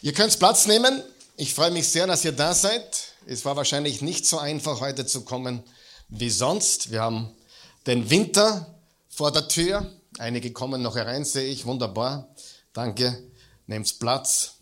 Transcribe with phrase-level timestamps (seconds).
[0.00, 1.02] Ihr könnt Platz nehmen.
[1.36, 3.14] Ich freue mich sehr, dass ihr da seid.
[3.26, 5.64] Es war wahrscheinlich nicht so einfach, heute zu kommen
[6.08, 6.92] wie sonst.
[6.92, 7.34] Wir haben
[7.84, 8.72] den Winter
[9.08, 9.92] vor der Tür.
[10.18, 11.66] Einige kommen noch herein, sehe ich.
[11.66, 12.28] Wunderbar.
[12.72, 13.24] Danke.
[13.66, 14.52] Nehmt Platz.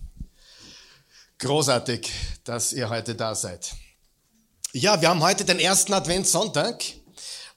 [1.39, 2.11] Großartig,
[2.45, 3.75] dass ihr heute da seid.
[4.73, 6.83] Ja, wir haben heute den ersten Adventssonntag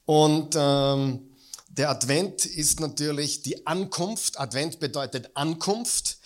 [0.03, 1.29] und ähm,
[1.69, 4.37] der Advent ist natürlich die Ankunft.
[4.37, 6.18] Advent bedeutet Ankunft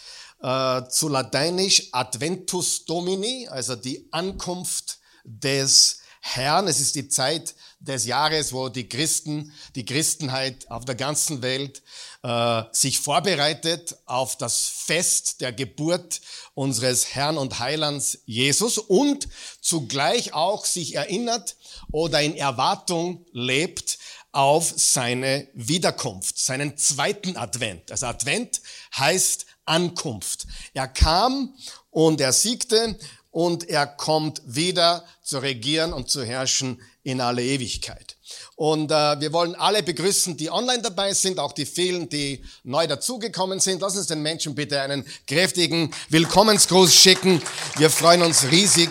[0.43, 6.67] äh, zu Lateinisch Adventus Domini, also die Ankunft des Herrn.
[6.67, 11.81] Es ist die Zeit des Jahres, wo die Christen, die Christenheit auf der ganzen Welt
[12.23, 16.21] äh, sich vorbereitet auf das Fest der Geburt
[16.53, 19.27] unseres Herrn und Heilands Jesus und
[19.61, 21.55] zugleich auch sich erinnert
[21.91, 23.97] oder in Erwartung lebt
[24.31, 27.91] auf seine Wiederkunft, seinen zweiten Advent.
[27.91, 28.61] Also Advent
[28.97, 30.45] heißt Ankunft.
[30.73, 31.53] Er kam
[31.89, 32.97] und er siegte
[33.31, 38.15] und er kommt wieder zu regieren und zu herrschen in alle Ewigkeit.
[38.55, 42.87] Und äh, wir wollen alle begrüßen, die online dabei sind, auch die vielen, die neu
[42.87, 43.81] dazugekommen sind.
[43.81, 47.41] Lass uns den Menschen bitte einen kräftigen Willkommensgruß schicken.
[47.77, 48.89] Wir freuen uns riesig,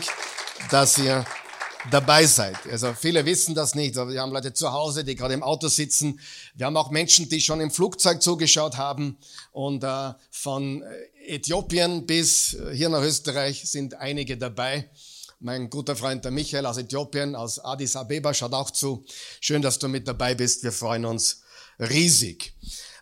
[0.71, 1.25] dass ihr
[1.91, 2.57] dabei seid.
[2.71, 6.21] Also viele wissen das nicht, wir haben Leute zu Hause, die gerade im Auto sitzen.
[6.55, 9.19] Wir haben auch Menschen, die schon im Flugzeug zugeschaut haben.
[9.51, 10.85] Und äh, von
[11.27, 14.89] Äthiopien bis äh, hier nach Österreich sind einige dabei.
[15.41, 19.05] Mein guter Freund der Michael aus Äthiopien, aus Addis Abeba, schaut auch zu.
[19.41, 20.63] Schön, dass du mit dabei bist.
[20.63, 21.43] Wir freuen uns
[21.81, 22.55] riesig.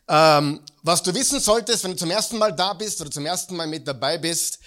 [0.08, 3.54] Ähm, was du wissen solltest, wenn du zum ersten Mal da bist oder zum ersten
[3.54, 4.58] Mal mit dabei bist,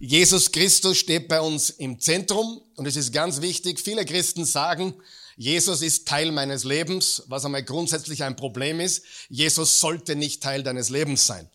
[0.00, 3.80] Jesus Christus steht bei uns im Zentrum und es ist ganz wichtig.
[3.80, 4.94] Viele Christen sagen,
[5.36, 9.04] Jesus ist Teil meines Lebens, was einmal grundsätzlich ein Problem ist.
[9.28, 11.50] Jesus sollte nicht Teil deines Lebens sein.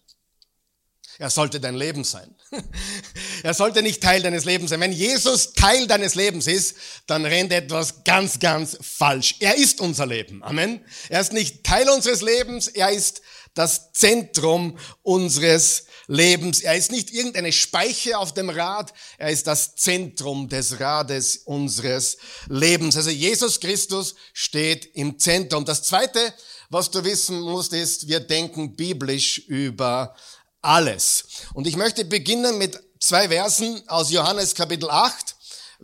[1.20, 2.36] Er sollte dein Leben sein.
[3.44, 4.80] er sollte nicht Teil deines Lebens sein.
[4.80, 6.76] Wenn Jesus Teil deines Lebens ist,
[7.08, 9.36] dann rennt etwas ganz, ganz falsch.
[9.40, 10.44] Er ist unser Leben.
[10.44, 10.84] Amen.
[11.10, 13.22] Er ist nicht Teil unseres Lebens, er ist
[13.54, 16.62] das Zentrum unseres Lebens.
[16.62, 22.18] Er ist nicht irgendeine Speiche auf dem Rad, er ist das Zentrum des Rades unseres
[22.50, 22.98] Lebens.
[22.98, 25.66] Also Jesus Christus steht im Zentrum.
[25.66, 26.34] Das Zweite,
[26.70, 30.16] was du wissen musst, ist, wir denken biblisch über
[30.62, 31.26] alles.
[31.54, 35.36] Und ich möchte beginnen mit zwei Versen aus Johannes Kapitel 8,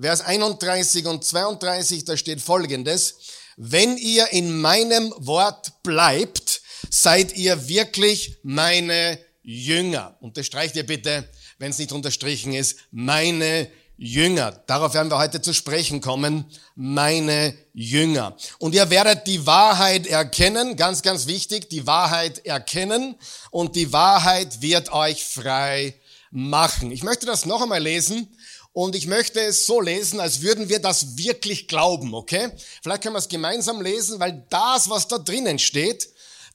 [0.02, 3.16] Vers 31 und 32, da steht folgendes.
[3.58, 6.59] Wenn ihr in meinem Wort bleibt,
[6.90, 10.16] seid ihr wirklich meine Jünger.
[10.22, 11.28] Unterstreicht ihr bitte,
[11.58, 14.52] wenn es nicht unterstrichen ist, meine Jünger.
[14.66, 16.46] Darauf werden wir heute zu sprechen kommen.
[16.76, 18.36] Meine Jünger.
[18.58, 23.16] Und ihr werdet die Wahrheit erkennen, ganz, ganz wichtig, die Wahrheit erkennen
[23.52, 25.96] und die Wahrheit wird euch frei
[26.32, 26.92] machen.
[26.92, 28.28] Ich möchte das noch einmal lesen
[28.72, 32.50] und ich möchte es so lesen, als würden wir das wirklich glauben, okay?
[32.82, 36.08] Vielleicht können wir es gemeinsam lesen, weil das, was da drinnen steht,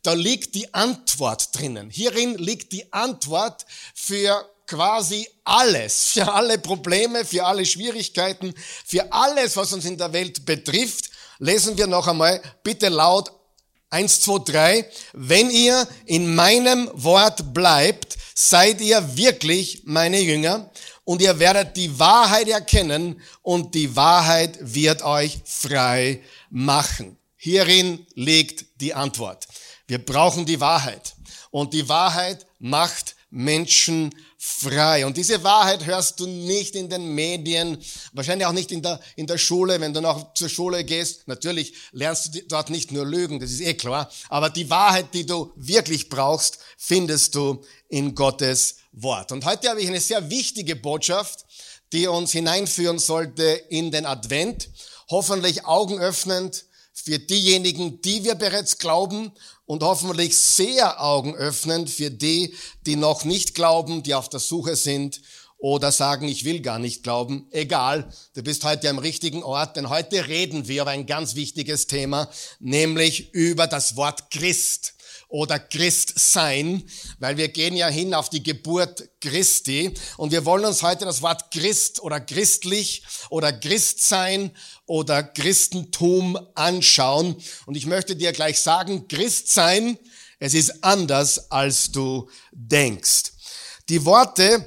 [0.04, 1.90] da liegt die Antwort drinnen.
[1.90, 8.54] Hierin liegt die Antwort für quasi alles, für alle Probleme, für alle Schwierigkeiten,
[8.84, 11.10] für alles, was uns in der Welt betrifft.
[11.38, 13.32] Lesen wir noch einmal bitte laut
[13.90, 14.90] eins, zwei, drei.
[15.12, 20.70] Wenn ihr in meinem Wort bleibt, seid ihr wirklich meine Jünger
[21.04, 27.16] und ihr werdet die Wahrheit erkennen und die Wahrheit wird euch frei machen.
[27.36, 29.46] Hierin liegt die Antwort.
[29.94, 31.14] Wir brauchen die Wahrheit.
[31.52, 35.06] Und die Wahrheit macht Menschen frei.
[35.06, 37.78] Und diese Wahrheit hörst du nicht in den Medien,
[38.12, 41.28] wahrscheinlich auch nicht in der, in der Schule, wenn du noch zur Schule gehst.
[41.28, 44.10] Natürlich lernst du dort nicht nur Lügen, das ist eh klar.
[44.30, 49.30] Aber die Wahrheit, die du wirklich brauchst, findest du in Gottes Wort.
[49.30, 51.44] Und heute habe ich eine sehr wichtige Botschaft,
[51.92, 54.70] die uns hineinführen sollte in den Advent.
[55.08, 59.32] Hoffentlich augenöffnend für diejenigen, die wir bereits glauben
[59.66, 62.54] und hoffentlich sehr augenöffnend für die,
[62.86, 65.20] die noch nicht glauben, die auf der Suche sind
[65.58, 67.48] oder sagen, ich will gar nicht glauben.
[67.50, 71.88] Egal, du bist heute am richtigen Ort, denn heute reden wir über ein ganz wichtiges
[71.88, 72.30] Thema,
[72.60, 74.94] nämlich über das Wort Christ
[75.34, 76.84] oder Christsein,
[77.18, 81.22] weil wir gehen ja hin auf die Geburt Christi und wir wollen uns heute das
[81.22, 84.52] Wort Christ oder christlich oder Christsein
[84.86, 87.34] oder Christentum anschauen.
[87.66, 89.98] Und ich möchte dir gleich sagen, Christsein,
[90.38, 93.32] es ist anders, als du denkst.
[93.88, 94.64] Die Worte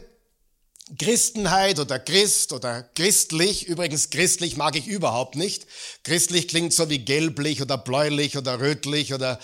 [0.98, 5.66] Christenheit oder Christ oder christlich, übrigens christlich mag ich überhaupt nicht.
[6.04, 9.38] Christlich klingt so wie gelblich oder bläulich oder rötlich oder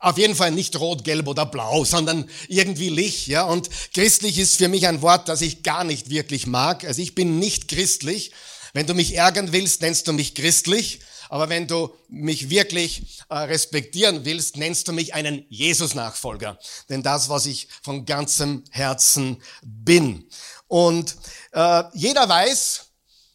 [0.00, 3.44] auf jeden Fall nicht rot, gelb oder blau, sondern irgendwie Licht, ja.
[3.44, 6.84] Und christlich ist für mich ein Wort, das ich gar nicht wirklich mag.
[6.84, 8.32] Also ich bin nicht christlich.
[8.72, 11.00] Wenn du mich ärgern willst, nennst du mich christlich.
[11.28, 16.58] Aber wenn du mich wirklich äh, respektieren willst, nennst du mich einen Jesus-Nachfolger.
[16.88, 20.28] Denn das, was ich von ganzem Herzen bin.
[20.68, 21.16] Und
[21.52, 22.86] äh, jeder weiß,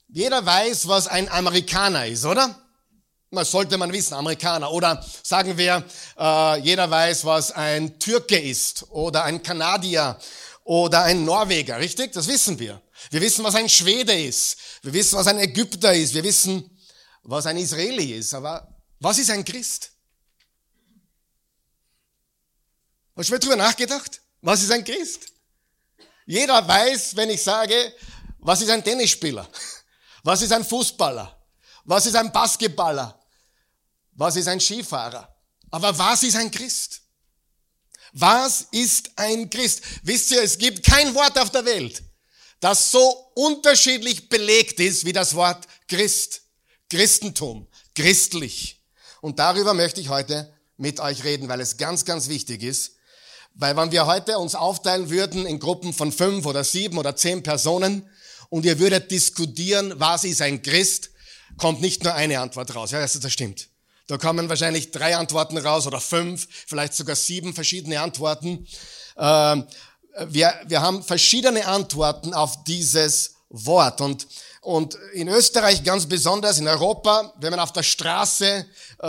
[0.09, 2.60] jeder weiß, was ein Amerikaner ist, oder?
[3.33, 4.69] Das sollte man wissen, Amerikaner.
[4.71, 5.85] Oder sagen wir,
[6.19, 10.19] äh, jeder weiß, was ein Türke ist oder ein Kanadier
[10.65, 12.11] oder ein Norweger, richtig?
[12.11, 12.81] Das wissen wir.
[13.09, 14.57] Wir wissen, was ein Schwede ist.
[14.81, 16.13] Wir wissen, was ein Ägypter ist.
[16.13, 16.77] Wir wissen,
[17.23, 18.33] was ein Israeli ist.
[18.33, 18.67] Aber
[18.99, 19.91] was ist ein Christ?
[23.15, 24.19] Hast du mal drüber nachgedacht?
[24.41, 25.27] Was ist ein Christ?
[26.25, 27.93] Jeder weiß, wenn ich sage,
[28.39, 29.47] was ist ein Tennisspieler?
[30.23, 31.41] Was ist ein Fußballer?
[31.85, 33.20] Was ist ein Basketballer?
[34.13, 35.27] Was ist ein Skifahrer?
[35.69, 37.01] Aber was ist ein Christ?
[38.13, 39.81] Was ist ein Christ?
[40.03, 42.03] Wisst ihr, es gibt kein Wort auf der Welt,
[42.59, 46.41] das so unterschiedlich belegt ist wie das Wort Christ.
[46.89, 48.81] Christentum, christlich.
[49.21, 52.97] Und darüber möchte ich heute mit euch reden, weil es ganz, ganz wichtig ist.
[53.53, 57.43] Weil wenn wir heute uns aufteilen würden in Gruppen von fünf oder sieben oder zehn
[57.43, 58.09] Personen
[58.49, 61.11] und ihr würdet diskutieren, was ist ein Christ,
[61.57, 62.91] kommt nicht nur eine Antwort raus.
[62.91, 63.69] Ja, das, stimmt.
[64.11, 68.67] Da kommen wahrscheinlich drei Antworten raus oder fünf, vielleicht sogar sieben verschiedene Antworten.
[69.17, 69.65] Ähm,
[70.27, 74.01] wir, wir haben verschiedene Antworten auf dieses Wort.
[74.01, 74.27] Und
[74.63, 78.65] und in Österreich ganz besonders, in Europa, wenn man auf der Straße,
[78.99, 79.05] äh,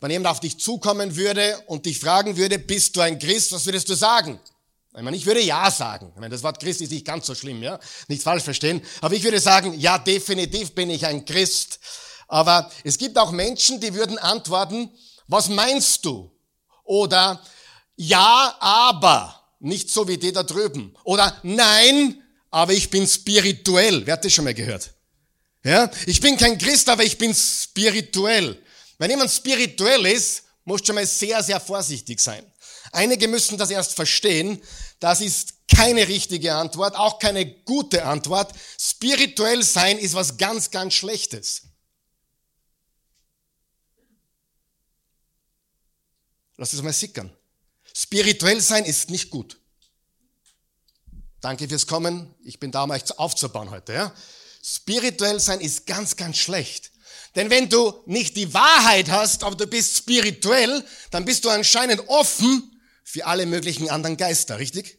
[0.00, 3.66] wenn jemand auf dich zukommen würde und dich fragen würde, bist du ein Christ, was
[3.66, 4.40] würdest du sagen?
[4.96, 6.10] Ich meine, ich würde ja sagen.
[6.14, 7.78] Ich meine, das Wort Christ ist nicht ganz so schlimm, ja?
[8.08, 8.80] Nicht falsch verstehen.
[9.02, 11.78] Aber ich würde sagen, ja, definitiv bin ich ein Christ.
[12.32, 14.90] Aber es gibt auch Menschen, die würden antworten,
[15.28, 16.32] was meinst du?
[16.82, 17.42] Oder
[17.94, 19.38] ja, aber.
[19.60, 20.96] Nicht so wie die da drüben.
[21.04, 24.06] Oder nein, aber ich bin spirituell.
[24.06, 24.94] Wer hat das schon mal gehört?
[25.62, 25.90] Ja?
[26.06, 28.58] Ich bin kein Christ, aber ich bin spirituell.
[28.96, 32.50] Wenn jemand spirituell ist, muss schon mal sehr, sehr vorsichtig sein.
[32.92, 34.58] Einige müssen das erst verstehen.
[35.00, 38.52] Das ist keine richtige Antwort, auch keine gute Antwort.
[38.80, 41.64] Spirituell sein ist was ganz, ganz Schlechtes.
[46.62, 47.28] Lass es mal sickern.
[47.92, 49.58] Spirituell sein ist nicht gut.
[51.40, 52.32] Danke fürs Kommen.
[52.44, 53.94] Ich bin da, um euch aufzubauen heute.
[53.94, 54.14] Ja?
[54.62, 56.92] Spirituell sein ist ganz, ganz schlecht.
[57.34, 62.08] Denn wenn du nicht die Wahrheit hast, aber du bist spirituell, dann bist du anscheinend
[62.08, 64.98] offen für alle möglichen anderen Geister, richtig?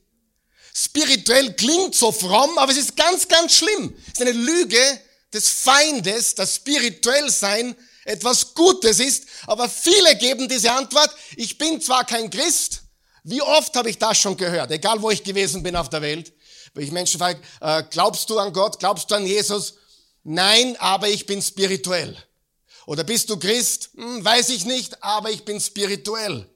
[0.73, 3.95] Spirituell klingt so fromm, aber es ist ganz, ganz schlimm.
[4.07, 4.99] Es ist eine Lüge
[5.31, 7.73] des Feindes, dass spirituell sein
[8.05, 12.83] etwas Gutes ist, aber viele geben diese Antwort, ich bin zwar kein Christ,
[13.23, 16.33] wie oft habe ich das schon gehört, egal wo ich gewesen bin auf der Welt,
[16.73, 19.75] wenn ich Menschen frage, äh, glaubst du an Gott, glaubst du an Jesus?
[20.23, 22.17] Nein, aber ich bin spirituell.
[22.85, 23.91] Oder bist du Christ?
[23.95, 26.49] Hm, weiß ich nicht, aber ich bin spirituell.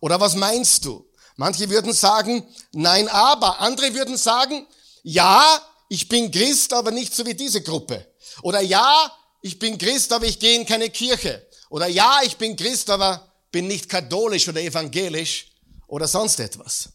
[0.00, 1.06] Oder was meinst du?
[1.36, 3.60] Manche würden sagen, nein, aber.
[3.60, 4.66] Andere würden sagen,
[5.02, 8.06] ja, ich bin Christ, aber nicht so wie diese Gruppe.
[8.42, 11.46] Oder ja, ich bin Christ, aber ich gehe in keine Kirche.
[11.68, 15.48] Oder ja, ich bin Christ, aber bin nicht katholisch oder evangelisch
[15.86, 16.88] oder sonst etwas.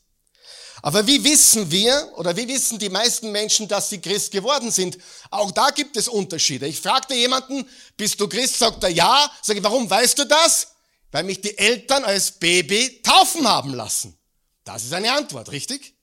[0.81, 4.97] Aber wie wissen wir oder wie wissen die meisten Menschen, dass sie Christ geworden sind?
[5.31, 6.67] Auch da gibt es Unterschiede.
[6.67, 7.67] Ich fragte jemanden,
[7.97, 8.59] bist du Christ?
[8.59, 9.29] Sagt er ja.
[9.41, 10.67] Sag ich, warum weißt du das?
[11.11, 14.17] Weil mich die Eltern als Baby taufen haben lassen.
[14.63, 15.95] Das ist eine Antwort, richtig?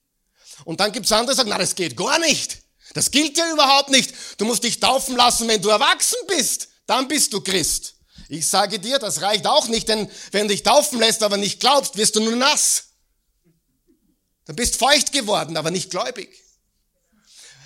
[0.65, 2.64] Und dann gibt's andere, die sagen, na, das geht gar nicht.
[2.95, 4.13] Das gilt ja überhaupt nicht.
[4.37, 6.69] Du musst dich taufen lassen, wenn du erwachsen bist.
[6.87, 7.95] Dann bist du Christ.
[8.29, 11.59] Ich sage dir, das reicht auch nicht, denn wenn du dich taufen lässt, aber nicht
[11.59, 12.85] glaubst, wirst du nur nass.
[14.45, 16.41] Dann bist feucht geworden, aber nicht gläubig.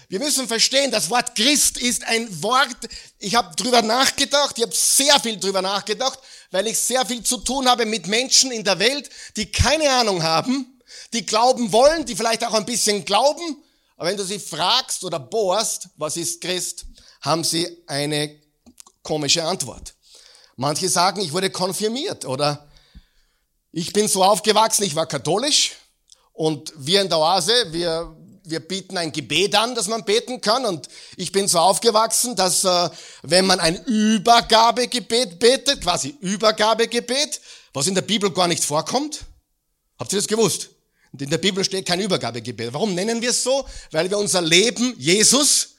[0.08, 4.74] Wir müssen verstehen, das Wort Christ ist ein Wort, ich habe drüber nachgedacht, ich habe
[4.74, 6.18] sehr viel drüber nachgedacht,
[6.50, 10.24] weil ich sehr viel zu tun habe mit Menschen in der Welt, die keine Ahnung
[10.24, 10.82] haben,
[11.14, 13.64] die glauben wollen, die vielleicht auch ein bisschen glauben,
[14.00, 16.86] aber wenn du sie fragst oder bohrst, was ist Christ,
[17.20, 18.40] haben sie eine
[19.04, 19.94] komische Antwort.
[20.56, 22.70] Manche sagen, ich wurde konfirmiert oder
[23.74, 25.74] ich bin so aufgewachsen, ich war katholisch
[26.32, 28.16] und wir in der Oase, wir,
[28.46, 30.66] wir bieten ein Gebet an, das man beten kann.
[30.66, 30.88] Und
[31.18, 32.90] ich bin so aufgewachsen, dass äh,
[33.24, 37.42] wenn man ein Übergabegebet betet, quasi Übergabegebet,
[37.74, 39.26] was in der Bibel gar nicht vorkommt,
[39.98, 40.70] habt ihr das gewusst?
[41.18, 42.74] In der Bibel steht kein Übergabegebet.
[42.74, 43.66] Warum nennen wir es so?
[43.92, 45.76] Weil wir unser Leben Jesus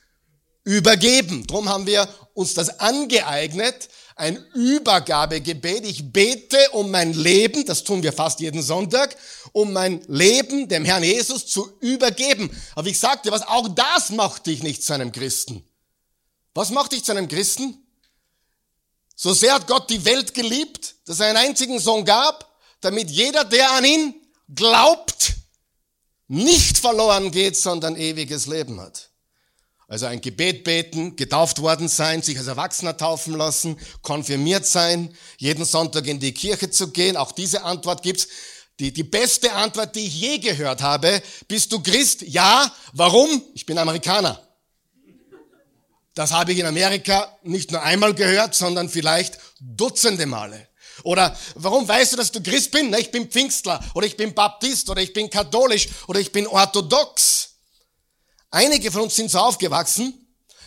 [0.65, 1.47] übergeben.
[1.47, 5.87] Drum haben wir uns das angeeignet, ein Übergabegebet.
[5.87, 9.17] Ich bete um mein Leben, das tun wir fast jeden Sonntag,
[9.53, 12.51] um mein Leben dem Herrn Jesus zu übergeben.
[12.75, 15.65] Aber ich sagte was, auch das macht dich nicht zu einem Christen.
[16.55, 17.79] Was macht dich zu einem Christen?
[19.17, 23.45] So sehr hat Gott die Welt geliebt, dass er einen einzigen Sohn gab, damit jeder,
[23.45, 24.15] der an ihn
[24.55, 25.35] glaubt,
[26.29, 29.11] nicht verloren geht, sondern ewiges Leben hat.
[29.89, 35.65] Also ein Gebet beten, getauft worden sein, sich als Erwachsener taufen lassen, konfirmiert sein, jeden
[35.65, 37.17] Sonntag in die Kirche zu gehen.
[37.17, 38.29] Auch diese Antwort gibt's.
[38.79, 41.21] Die, die beste Antwort, die ich je gehört habe.
[41.49, 42.23] Bist du Christ?
[42.23, 42.73] Ja.
[42.93, 43.43] Warum?
[43.53, 44.41] Ich bin Amerikaner.
[46.15, 50.70] Das habe ich in Amerika nicht nur einmal gehört, sondern vielleicht Dutzende Male.
[51.05, 52.99] Oder warum weißt du, dass du Christ bist?
[52.99, 57.51] ich bin Pfingstler oder ich bin Baptist oder ich bin katholisch oder ich bin orthodox.
[58.51, 60.27] Einige von uns sind so aufgewachsen,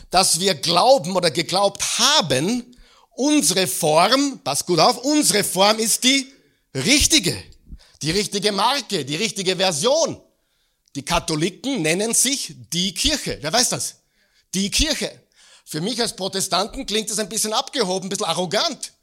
[0.10, 2.76] dass wir glauben oder geglaubt haben,
[3.12, 6.32] unsere Form, pass gut auf, unsere Form ist die
[6.74, 7.36] richtige,
[8.02, 10.22] die richtige Marke, die richtige Version.
[10.96, 13.40] Die Katholiken nennen sich die Kirche.
[13.42, 13.96] Wer weiß das?
[14.54, 15.20] Die Kirche.
[15.66, 18.94] Für mich als Protestanten klingt das ein bisschen abgehoben, ein bisschen arrogant.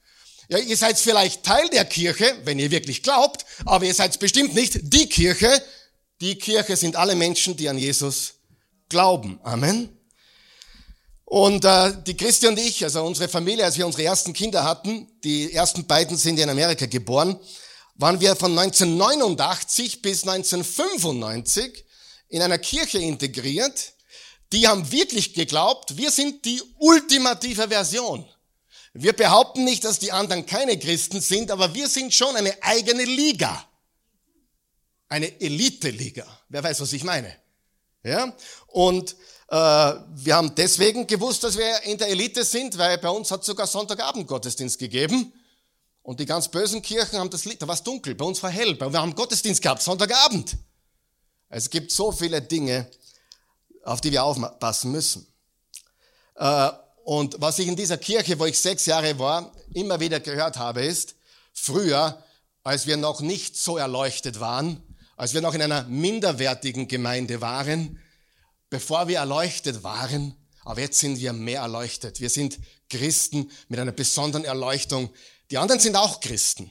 [0.51, 4.53] Ja, ihr seid vielleicht Teil der Kirche, wenn ihr wirklich glaubt, aber ihr seid bestimmt
[4.53, 5.49] nicht die Kirche.
[6.21, 8.35] Die Kirche sind alle Menschen, die an Jesus
[8.89, 9.39] glauben.
[9.45, 9.97] Amen.
[11.25, 15.09] Und äh, die Christi und ich, also unsere Familie, als wir unsere ersten Kinder hatten,
[15.23, 17.39] die ersten beiden sind in Amerika geboren,
[17.95, 21.85] waren wir von 1989 bis 1995
[22.29, 23.93] in einer Kirche integriert,
[24.53, 28.29] die haben wirklich geglaubt, wir sind die ultimative Version.
[29.03, 33.05] Wir behaupten nicht, dass die anderen keine Christen sind, aber wir sind schon eine eigene
[33.05, 33.65] Liga.
[35.09, 36.27] Eine Elite-Liga.
[36.51, 37.35] Wer weiß, was ich meine?
[38.03, 38.37] Ja?
[38.67, 39.17] Und
[39.49, 43.43] äh, wir haben deswegen gewusst, dass wir in der Elite sind, weil bei uns hat
[43.43, 45.33] sogar Sonntagabend Gottesdienst gegeben.
[46.03, 48.51] Und die ganz bösen Kirchen haben das Lied, da war es dunkel, bei uns war
[48.51, 50.59] hell, wir haben Gottesdienst gehabt, Sonntagabend.
[51.49, 52.91] Es gibt so viele Dinge,
[53.83, 55.27] auf die wir aufpassen müssen.
[56.35, 56.71] Äh,
[57.05, 60.85] und was ich in dieser Kirche, wo ich sechs Jahre war, immer wieder gehört habe,
[60.85, 61.17] ist,
[61.53, 62.23] früher,
[62.63, 64.83] als wir noch nicht so erleuchtet waren,
[65.17, 67.99] als wir noch in einer minderwertigen Gemeinde waren,
[68.69, 72.21] bevor wir erleuchtet waren, aber jetzt sind wir mehr erleuchtet.
[72.21, 75.11] Wir sind Christen mit einer besonderen Erleuchtung.
[75.51, 76.71] Die anderen sind auch Christen,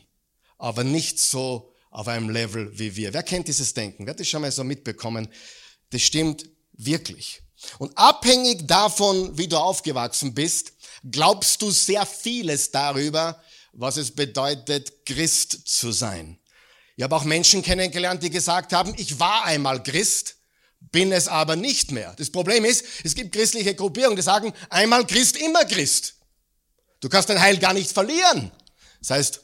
[0.57, 3.13] aber nicht so auf einem Level wie wir.
[3.13, 4.05] Wer kennt dieses Denken?
[4.05, 5.27] Wer hat das schon mal so mitbekommen?
[5.89, 7.41] Das stimmt wirklich.
[7.78, 10.74] Und abhängig davon, wie du aufgewachsen bist,
[11.10, 13.42] glaubst du sehr vieles darüber,
[13.74, 16.39] was es bedeutet, Christ zu sein.
[16.96, 20.36] Ich habe auch Menschen kennengelernt, die gesagt haben, ich war einmal Christ,
[20.80, 22.13] bin es aber nicht mehr.
[22.18, 26.16] Das Problem ist, es gibt christliche Gruppierungen, die sagen, einmal Christ, immer Christ.
[27.00, 28.51] Du kannst dein Heil gar nicht verlieren.
[29.00, 29.42] Das heißt,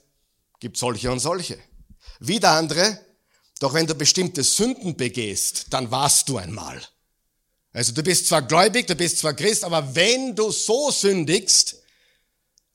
[0.59, 1.57] gibt solche und solche.
[2.19, 2.99] Wieder andere,
[3.59, 6.81] doch wenn du bestimmte Sünden begehst, dann warst du einmal.
[7.75, 11.83] Also du bist zwar gläubig, du bist zwar Christ, aber wenn du so sündigst,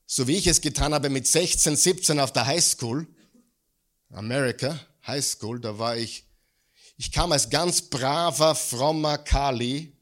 [0.05, 3.07] so wie ich es getan habe mit 16, 17 auf der High School,
[4.11, 6.27] America, High School, da war ich,
[6.99, 9.97] ich kam als ganz braver, frommer Kali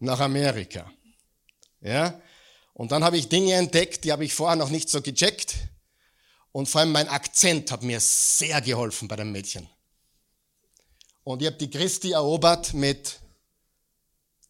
[0.00, 0.90] nach Amerika.
[1.80, 2.20] Ja?
[2.74, 5.54] Und dann habe ich Dinge entdeckt, die habe ich vorher noch nicht so gecheckt.
[6.50, 9.68] Und vor allem mein Akzent hat mir sehr geholfen bei den Mädchen.
[11.22, 13.20] Und ich habe die Christi erobert mit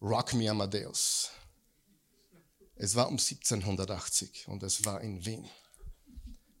[0.01, 1.29] Rock Me Amadeus.
[2.75, 5.47] Es war um 1780 und es war in Wien.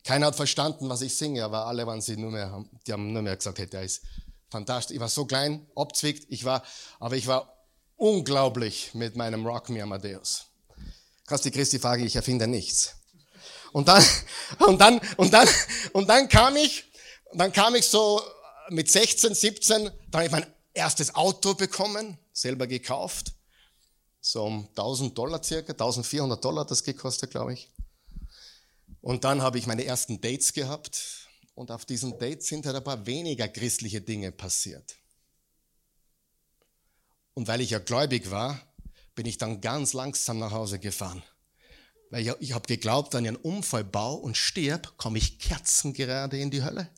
[0.03, 3.23] Keiner hat verstanden, was ich singe, aber alle waren sie nur mehr, die haben nur
[3.23, 4.03] mehr gesagt, hey, der ist
[4.49, 4.95] fantastisch.
[4.95, 6.63] Ich war so klein, obzwickt, ich war,
[6.99, 10.45] aber ich war unglaublich mit meinem Rock Me Amadeus.
[11.25, 12.95] Kannst die Christi fragen, ich erfinde nichts.
[13.71, 14.05] Und dann,
[14.59, 15.47] und dann, und dann,
[15.93, 16.91] und dann kam ich,
[17.33, 18.21] dann kam ich so
[18.69, 23.33] mit 16, 17, dann habe ich mein erstes Auto bekommen, selber gekauft.
[24.19, 27.71] So um 1000 Dollar circa, 1400 Dollar hat das gekostet, glaube ich.
[29.01, 32.83] Und dann habe ich meine ersten Dates gehabt und auf diesen Dates sind halt ein
[32.83, 34.95] paar weniger christliche Dinge passiert.
[37.33, 38.61] Und weil ich ja gläubig war,
[39.15, 41.23] bin ich dann ganz langsam nach Hause gefahren.
[42.11, 46.37] Weil ich, ich habe geglaubt, wenn ich einen Unfall baue und stirb, komme ich kerzengerade
[46.37, 46.89] in die Hölle.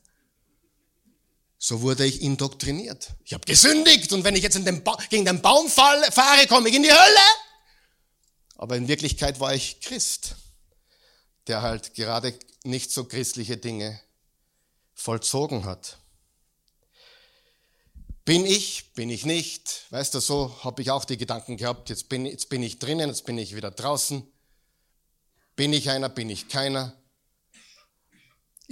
[1.66, 3.12] So wurde ich indoktriniert.
[3.24, 6.84] Ich habe gesündigt und wenn ich jetzt den gegen den Baum fahre, komme ich in
[6.84, 7.26] die Hölle.
[8.58, 10.36] Aber in Wirklichkeit war ich Christ,
[11.48, 13.98] der halt gerade nicht so christliche Dinge
[14.94, 16.00] vollzogen hat.
[18.26, 19.86] Bin ich, bin ich nicht?
[19.90, 23.08] Weißt du, so habe ich auch die Gedanken gehabt, jetzt bin, jetzt bin ich drinnen,
[23.08, 24.30] jetzt bin ich wieder draußen.
[25.56, 26.94] Bin ich einer, bin ich keiner?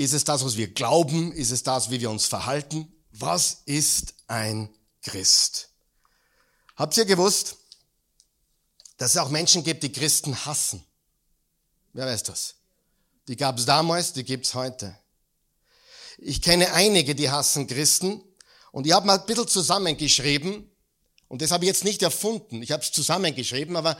[0.01, 1.31] Ist es das, was wir glauben?
[1.31, 2.91] Ist es das, wie wir uns verhalten?
[3.12, 5.70] Was ist ein Christ?
[6.75, 7.58] Habt ihr gewusst,
[8.98, 10.84] dass es auch Menschen gibt, die Christen hassen?
[11.93, 12.55] Wer weiß das?
[13.27, 14.98] Die gab es damals, die gibt es heute.
[16.17, 18.24] Ich kenne einige, die hassen Christen.
[18.72, 20.67] Und ich habe mal ein bisschen zusammengeschrieben.
[21.27, 22.63] Und das habe ich jetzt nicht erfunden.
[22.63, 23.96] Ich habe es zusammengeschrieben, aber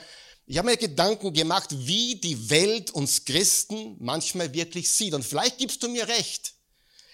[0.52, 5.14] ich habe mir Gedanken gemacht, wie die Welt uns Christen manchmal wirklich sieht.
[5.14, 6.56] Und vielleicht gibst du mir recht.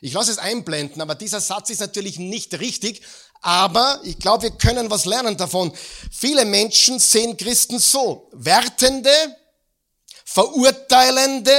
[0.01, 3.03] Ich lasse es einblenden, aber dieser Satz ist natürlich nicht richtig.
[3.43, 5.71] Aber ich glaube, wir können was lernen davon.
[6.11, 8.27] Viele Menschen sehen Christen so.
[8.33, 9.13] Wertende,
[10.25, 11.55] verurteilende,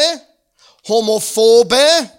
[0.88, 2.10] homophobe,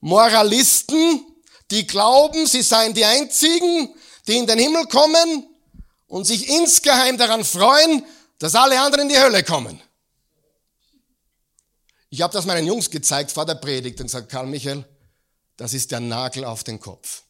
[0.00, 1.24] Moralisten,
[1.70, 3.94] die glauben, sie seien die Einzigen,
[4.26, 5.46] die in den Himmel kommen
[6.08, 8.04] und sich insgeheim daran freuen,
[8.38, 9.80] dass alle anderen in die Hölle kommen.
[12.10, 14.84] Ich habe das meinen Jungs gezeigt vor der Predigt und gesagt, Karl Michael,
[15.56, 17.22] das ist der Nagel auf den Kopf.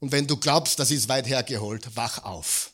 [0.00, 2.72] Und wenn du glaubst, das ist weit hergeholt, wach auf.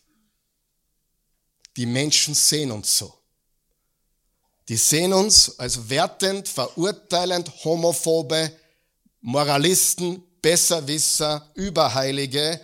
[1.76, 3.14] Die Menschen sehen uns so.
[4.68, 8.52] Die sehen uns als wertend, verurteilend, homophobe,
[9.20, 12.60] Moralisten, Besserwisser, Überheilige,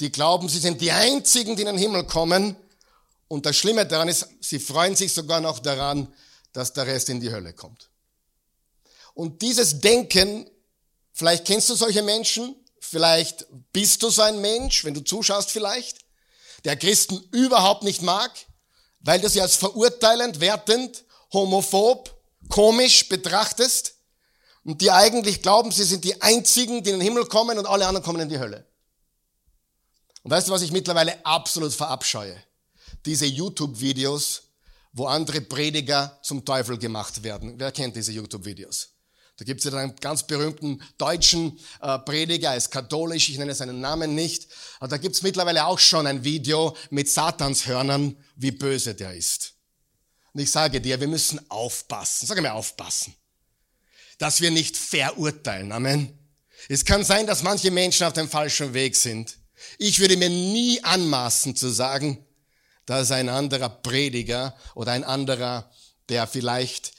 [0.00, 2.56] die glauben, sie sind die Einzigen, die in den Himmel kommen.
[3.30, 6.12] Und das Schlimme daran ist, sie freuen sich sogar noch daran,
[6.52, 7.88] dass der Rest in die Hölle kommt.
[9.14, 10.50] Und dieses Denken,
[11.12, 15.98] vielleicht kennst du solche Menschen, vielleicht bist du so ein Mensch, wenn du zuschaust vielleicht,
[16.64, 18.32] der Christen überhaupt nicht mag,
[18.98, 22.12] weil du sie als verurteilend, wertend homophob,
[22.48, 23.94] komisch betrachtest
[24.64, 27.86] und die eigentlich glauben, sie sind die Einzigen, die in den Himmel kommen und alle
[27.86, 28.66] anderen kommen in die Hölle.
[30.24, 32.42] Und weißt du, was ich mittlerweile absolut verabscheue?
[33.06, 34.42] Diese YouTube-Videos,
[34.92, 37.54] wo andere Prediger zum Teufel gemacht werden.
[37.58, 38.88] Wer kennt diese YouTube-Videos?
[39.40, 43.54] Da gibt es ja einen ganz berühmten deutschen äh, Prediger, er ist katholisch, ich nenne
[43.54, 44.48] seinen Namen nicht.
[44.80, 49.54] Aber da gibt es mittlerweile auch schon ein Video mit Satanshörnern, wie böse der ist.
[50.34, 52.26] Und ich sage dir, wir müssen aufpassen.
[52.26, 53.14] Sag mir aufpassen.
[54.18, 55.72] Dass wir nicht verurteilen.
[55.72, 56.18] Amen.
[56.68, 59.38] Es kann sein, dass manche Menschen auf dem falschen Weg sind.
[59.78, 62.26] Ich würde mir nie anmaßen zu sagen,
[62.90, 65.70] dass ein anderer Prediger oder ein anderer,
[66.08, 66.92] der vielleicht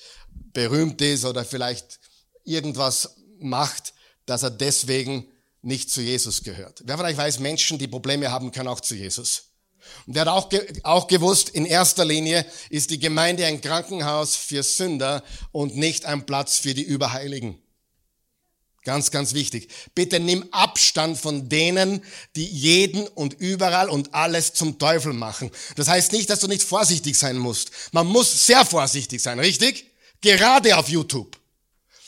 [0.53, 1.99] berühmt ist oder vielleicht
[2.45, 3.93] irgendwas macht,
[4.25, 5.27] dass er deswegen
[5.61, 6.81] nicht zu Jesus gehört.
[6.85, 9.49] Wer vielleicht weiß, Menschen, die Probleme haben, können auch zu Jesus.
[10.07, 10.49] Und er hat auch,
[10.83, 16.25] auch gewusst, in erster Linie ist die Gemeinde ein Krankenhaus für Sünder und nicht ein
[16.25, 17.61] Platz für die Überheiligen.
[18.83, 19.69] Ganz, ganz wichtig.
[19.93, 22.03] Bitte nimm Abstand von denen,
[22.35, 25.51] die jeden und überall und alles zum Teufel machen.
[25.75, 27.71] Das heißt nicht, dass du nicht vorsichtig sein musst.
[27.91, 29.91] Man muss sehr vorsichtig sein, richtig?
[30.21, 31.37] Gerade auf YouTube.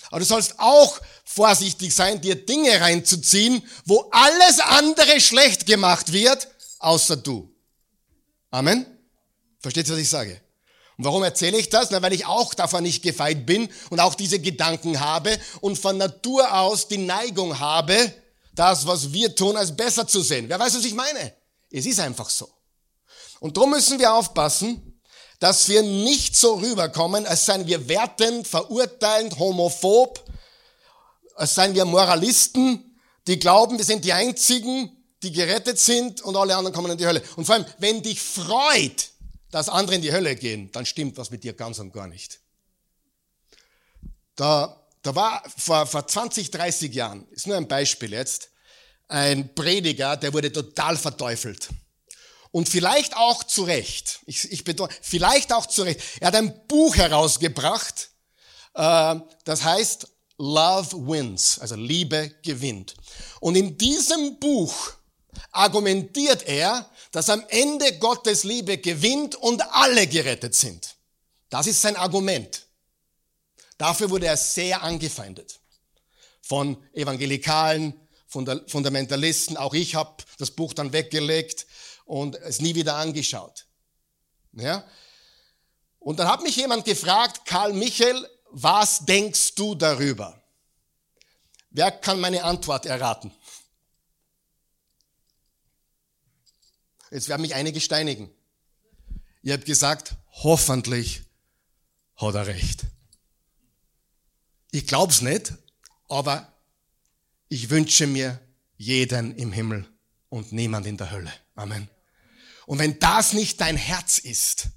[0.10, 6.48] Aber du sollst auch vorsichtig sein, dir Dinge reinzuziehen, wo alles andere schlecht gemacht wird,
[6.80, 7.52] außer du.
[8.50, 8.86] Amen?
[9.60, 10.43] Versteht ihr, was ich sage?
[10.98, 11.90] Und warum erzähle ich das?
[11.92, 15.98] Na, weil ich auch davon nicht gefeit bin und auch diese Gedanken habe und von
[15.98, 18.14] Natur aus die Neigung habe,
[18.54, 20.48] das, was wir tun, als besser zu sehen.
[20.48, 21.34] Wer weiß, was ich meine?
[21.72, 22.50] Es ist einfach so.
[23.40, 25.02] Und darum müssen wir aufpassen,
[25.40, 30.24] dass wir nicht so rüberkommen, als seien wir wertend, verurteilend, homophob,
[31.36, 36.56] als seien wir Moralisten, die glauben, wir sind die Einzigen, die gerettet sind und alle
[36.56, 37.24] anderen kommen in die Hölle.
[37.36, 39.10] Und vor allem, wenn dich freut,
[39.54, 42.40] dass andere in die Hölle gehen, dann stimmt was mit dir ganz und gar nicht.
[44.36, 48.50] Da, da war vor, vor 20, 30 Jahren, ist nur ein Beispiel jetzt,
[49.08, 51.70] ein Prediger, der wurde total verteufelt.
[52.50, 54.22] Und vielleicht auch zu Recht.
[54.26, 56.02] Ich, ich betone, vielleicht auch zu Recht.
[56.20, 58.10] Er hat ein Buch herausgebracht,
[58.74, 60.08] äh, das heißt
[60.40, 62.96] Love Wins, also Liebe gewinnt.
[63.40, 64.94] Und in diesem Buch
[65.52, 70.96] argumentiert er, dass am Ende Gottes Liebe gewinnt und alle gerettet sind.
[71.50, 72.66] Das ist sein Argument.
[73.78, 75.60] Dafür wurde er sehr angefeindet.
[76.42, 77.94] Von Evangelikalen,
[78.28, 79.58] Fundamentalisten.
[79.58, 81.68] Auch ich habe das Buch dann weggelegt
[82.06, 83.68] und es nie wieder angeschaut.
[84.54, 84.84] Ja?
[86.00, 90.42] Und dann hat mich jemand gefragt, Karl Michael, was denkst du darüber?
[91.70, 93.32] Wer kann meine Antwort erraten?
[97.14, 98.32] Jetzt werden mich einige steinigen.
[99.44, 101.22] Ihr habt gesagt, hoffentlich
[102.16, 102.86] hat er recht.
[104.72, 105.54] Ich glaub's nicht,
[106.10, 106.52] aber
[107.50, 108.40] ich wünsche mir
[108.78, 109.88] jeden im Himmel
[110.30, 111.32] und niemand in der Hölle.
[111.54, 111.88] Amen.
[112.66, 114.70] Und wenn das nicht dein Herz ist,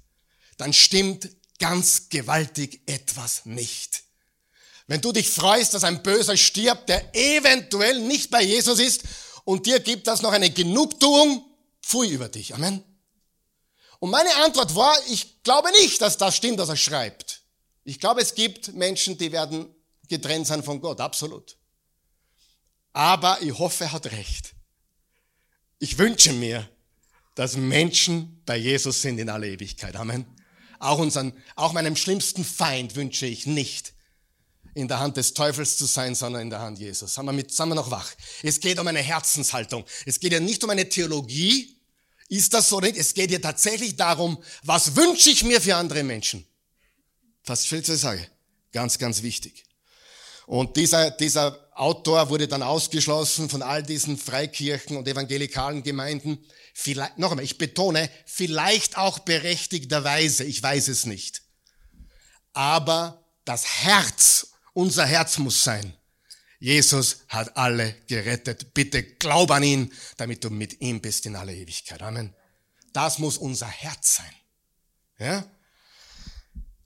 [0.57, 4.03] dann stimmt ganz gewaltig etwas nicht.
[4.85, 9.05] Wenn du dich freust, dass ein Böser stirbt, der eventuell nicht bei Jesus ist
[9.43, 11.46] und dir gibt das noch eine Genugtuung,
[11.87, 12.53] pfui über dich.
[12.53, 12.83] Amen.
[13.99, 17.41] Und meine Antwort war, ich glaube nicht, dass das stimmt, was er schreibt.
[17.83, 19.73] Ich glaube, es gibt Menschen, die werden
[20.07, 21.57] getrennt sein von Gott, absolut.
[22.93, 24.53] Aber ich hoffe, er hat recht.
[25.79, 26.69] Ich wünsche mir,
[27.35, 29.95] dass Menschen bei Jesus sind in aller Ewigkeit.
[29.95, 30.25] Amen.
[30.79, 33.93] Auch unseren, auch meinem schlimmsten Feind wünsche ich nicht,
[34.77, 37.15] in der Hand des Teufels zu sein, sondern in der Hand Jesus.
[37.15, 38.11] Sind wir, mit, sind wir noch wach?
[38.43, 39.83] Es geht um eine Herzenshaltung.
[40.05, 41.76] Es geht ja nicht um eine Theologie.
[42.29, 42.97] Ist das so nicht?
[42.97, 46.45] Es geht ja tatsächlich darum, was wünsche ich mir für andere Menschen?
[47.45, 48.25] Was viel zu sagen?
[48.71, 49.63] Ganz, ganz wichtig.
[50.45, 56.39] Und dieser, dieser Autor wurde dann ausgeschlossen von all diesen Freikirchen und evangelikalen Gemeinden.
[56.73, 61.41] Vielleicht, noch einmal, ich betone, vielleicht auch berechtigterweise, ich weiß es nicht.
[62.53, 65.96] Aber das Herz, unser Herz muss sein.
[66.59, 68.73] Jesus hat alle gerettet.
[68.73, 72.01] Bitte glaub an ihn, damit du mit ihm bist in aller Ewigkeit.
[72.01, 72.33] Amen.
[72.93, 74.33] Das muss unser Herz sein.
[75.19, 75.45] Ja?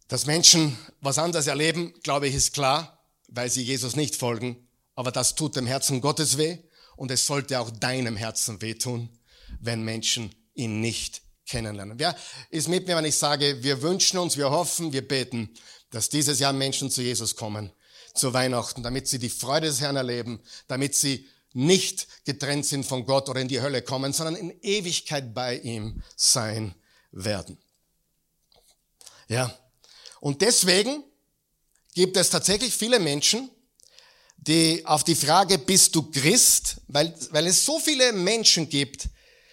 [0.07, 4.67] Dass Menschen was anderes erleben, glaube ich, ist klar, weil sie Jesus nicht folgen.
[4.95, 6.57] Aber das tut dem Herzen Gottes weh
[6.97, 9.09] und es sollte auch deinem Herzen wehtun,
[9.61, 11.97] wenn Menschen ihn nicht kennenlernen.
[11.97, 12.15] Wer
[12.49, 15.49] ist mit mir, wenn ich sage, wir wünschen uns, wir hoffen, wir beten,
[15.91, 17.71] dass dieses Jahr Menschen zu Jesus kommen,
[18.13, 23.05] zu Weihnachten, damit sie die Freude des Herrn erleben, damit sie nicht getrennt sind von
[23.05, 26.73] Gott oder in die Hölle kommen, sondern in Ewigkeit bei ihm sein
[27.11, 27.57] werden.
[29.27, 29.53] Ja.
[30.19, 31.03] Und deswegen
[31.93, 33.49] gibt es tatsächlich viele Menschen,
[34.37, 36.77] die auf die Frage, bist du Christ?
[36.87, 39.07] Weil, weil es so viele Menschen gibt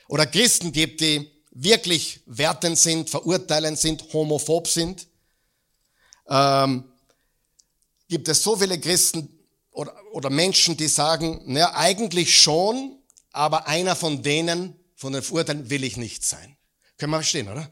[0.09, 5.07] oder Christen gibt, die wirklich wertend sind, verurteilend sind, homophob sind.
[6.29, 6.85] Ähm,
[8.09, 9.29] gibt es so viele Christen
[9.71, 13.01] oder, oder Menschen, die sagen, naja, eigentlich schon,
[13.33, 16.57] aber einer von denen, von den Verurteilen, will ich nicht sein.
[16.97, 17.71] Können wir verstehen, oder?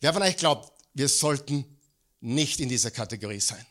[0.00, 1.78] Wer von euch glaubt, wir sollten
[2.20, 3.64] nicht in dieser Kategorie sein.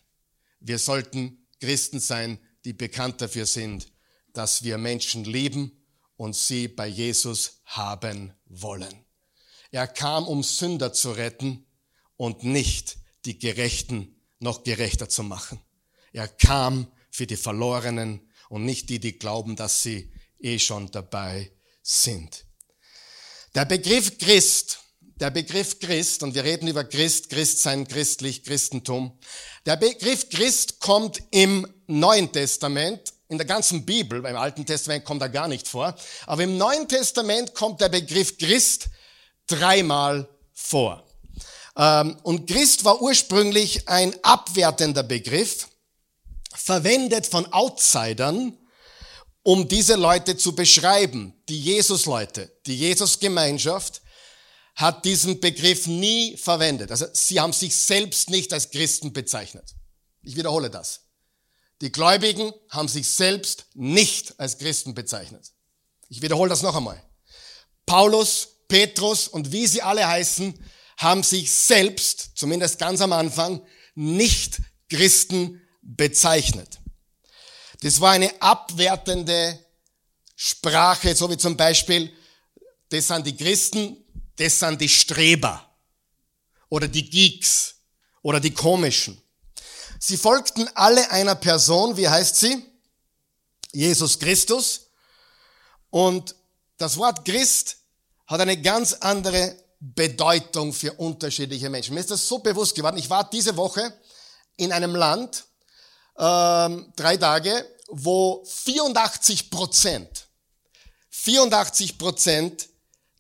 [0.60, 3.92] Wir sollten Christen sein, die bekannt dafür sind,
[4.32, 5.84] dass wir Menschen lieben
[6.16, 8.94] und sie bei Jesus haben wollen.
[9.72, 11.66] Er kam, um Sünder zu retten
[12.16, 14.13] und nicht die Gerechten
[14.44, 15.60] noch gerechter zu machen.
[16.12, 21.52] Er kam für die Verlorenen und nicht die, die glauben, dass sie eh schon dabei
[21.82, 22.46] sind.
[23.56, 24.84] Der Begriff Christ
[25.16, 29.18] der Begriff Christ, und wir reden über Christ, Christsein, christlich, Christentum.
[29.66, 35.22] Der Begriff Christ kommt im Neuen Testament, in der ganzen Bibel, beim Alten Testament kommt
[35.22, 38.90] er gar nicht vor, aber im Neuen Testament kommt der Begriff Christ
[39.48, 41.06] dreimal vor.
[41.78, 45.68] Ähm, und Christ war ursprünglich ein abwertender Begriff,
[46.56, 48.58] verwendet von Outsidern,
[49.42, 54.02] um diese Leute zu beschreiben, die Jesus-Leute, die Jesus-Gemeinschaft,
[54.76, 56.90] hat diesen Begriff nie verwendet.
[56.92, 59.76] Also sie haben sich selbst nicht als Christen bezeichnet.
[60.22, 61.02] Ich wiederhole das.
[61.82, 65.52] Die Gläubigen haben sich selbst nicht als Christen bezeichnet.
[66.08, 67.02] Ich wiederhole das noch einmal.
[67.86, 70.58] Paulus, Petrus und wie sie alle heißen,
[71.04, 73.62] haben sich selbst, zumindest ganz am Anfang,
[73.96, 76.80] nicht Christen bezeichnet.
[77.82, 79.60] Das war eine abwertende
[80.36, 82.12] Sprache, so wie zum Beispiel,
[82.90, 83.98] das sind die Christen,
[84.38, 85.70] das sind die Streber
[86.70, 87.76] oder die Geeks
[88.22, 89.22] oder die Komischen.
[90.00, 92.66] Sie folgten alle einer Person, wie heißt sie?
[93.72, 94.88] Jesus Christus.
[95.90, 96.36] Und
[96.78, 97.78] das Wort Christ
[98.28, 101.94] hat eine ganz andere Bedeutung für unterschiedliche Menschen.
[101.94, 102.98] Mir ist das so bewusst geworden.
[102.98, 103.94] Ich war diese Woche
[104.56, 105.44] in einem Land,
[106.18, 110.28] ähm, drei Tage, wo 84 Prozent,
[111.10, 112.70] 84 Prozent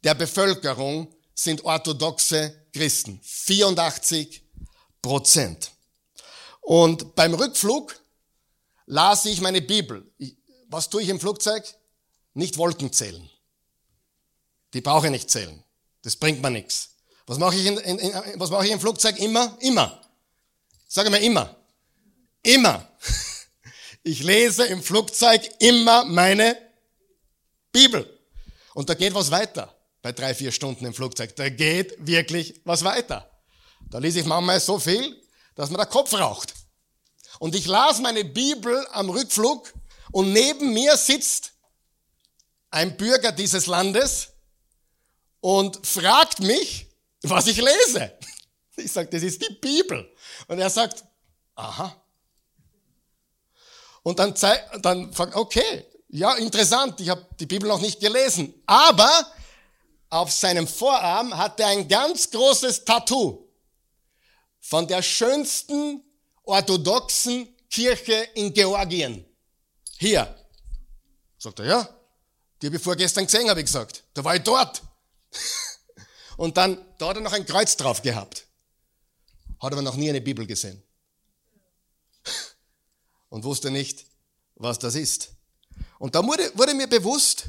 [0.05, 3.19] der Bevölkerung sind orthodoxe Christen.
[3.23, 4.43] 84
[5.01, 5.71] Prozent.
[6.61, 7.99] Und beim Rückflug
[8.85, 10.09] las ich meine Bibel.
[10.69, 11.63] was tue ich im Flugzeug?
[12.33, 13.29] Nicht Wolken zählen.
[14.73, 15.62] Die brauche ich nicht zählen.
[16.03, 16.89] Das bringt mir nichts.
[17.25, 19.17] Was mache ich, in, in, in, was mache ich im Flugzeug?
[19.17, 19.57] Immer?
[19.61, 20.01] Immer.
[20.87, 21.55] Sage mal immer.
[22.43, 22.87] Immer.
[24.05, 26.57] Ich lese im Flugzeug immer meine
[27.71, 28.19] Bibel.
[28.73, 31.33] Und da geht was weiter bei drei, vier Stunden im Flugzeug.
[31.37, 33.31] Da geht wirklich was weiter.
[33.89, 35.17] Da lese ich manchmal so viel,
[35.55, 36.53] dass mir der Kopf raucht.
[37.39, 39.71] Und ich las meine Bibel am Rückflug
[40.11, 41.53] und neben mir sitzt
[42.71, 44.32] ein Bürger dieses Landes
[45.43, 46.87] und fragt mich,
[47.21, 48.17] was ich lese.
[48.77, 50.09] Ich sage, das ist die Bibel.
[50.47, 51.03] Und er sagt,
[51.53, 52.01] aha.
[54.03, 54.33] Und dann,
[54.81, 58.53] dann fragt, okay, ja, interessant, ich habe die Bibel noch nicht gelesen.
[58.65, 59.33] Aber
[60.09, 63.45] auf seinem Vorarm hat er ein ganz großes Tattoo
[64.61, 66.05] von der schönsten
[66.45, 69.25] orthodoxen Kirche in Georgien.
[69.97, 70.33] Hier.
[71.37, 71.89] Sagt er, ja,
[72.61, 74.05] die habe ich vorgestern gesehen, habe ich gesagt.
[74.13, 74.81] Da war ich dort.
[76.37, 78.47] Und dann, da hat er noch ein Kreuz drauf gehabt.
[79.59, 80.81] Hat aber noch nie eine Bibel gesehen.
[83.29, 84.05] Und wusste nicht,
[84.55, 85.29] was das ist.
[85.99, 87.45] Und da wurde, wurde mir bewusst,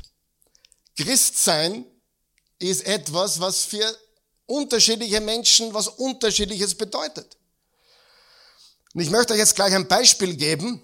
[0.96, 1.84] Christsein
[2.58, 3.98] ist etwas, was für
[4.46, 7.36] unterschiedliche Menschen was unterschiedliches bedeutet.
[8.92, 10.80] Und ich möchte euch jetzt gleich ein Beispiel geben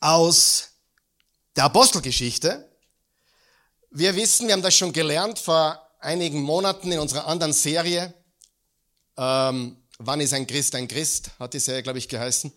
[0.00, 0.68] aus
[1.56, 2.68] der Apostelgeschichte.
[3.90, 8.12] Wir wissen, wir haben das schon gelernt vor einigen Monaten in unserer anderen Serie.
[9.16, 11.30] Ähm, Wann ist ein Christ ein Christ?
[11.38, 12.52] Hat die Serie, glaube ich, geheißen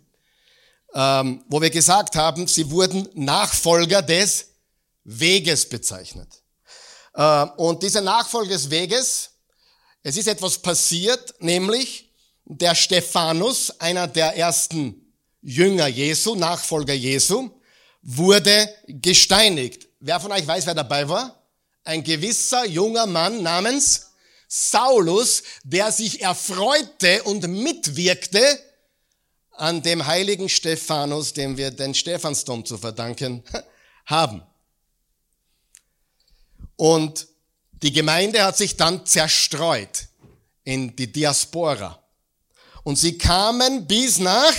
[0.95, 4.47] ähm, wo wir gesagt haben, sie wurden Nachfolger des
[5.03, 6.29] Weges bezeichnet.
[7.13, 9.31] Äh, und diese Nachfolger des Weges,
[10.03, 12.13] es ist etwas passiert, nämlich
[12.45, 17.49] der Stephanus, einer der ersten Jünger Jesu, Nachfolger Jesu,
[18.01, 19.87] wurde gesteinigt.
[19.99, 21.44] Wer von euch weiß, wer dabei war?
[21.85, 24.11] Ein gewisser junger Mann namens
[24.47, 28.59] Saulus, der sich erfreute und mitwirkte
[29.51, 33.43] an dem heiligen Stephanus, dem wir den Stephansdom zu verdanken
[34.05, 34.43] haben.
[36.75, 37.27] Und
[37.71, 40.07] die Gemeinde hat sich dann zerstreut
[40.63, 42.03] in die Diaspora.
[42.83, 44.53] Und sie kamen bis nach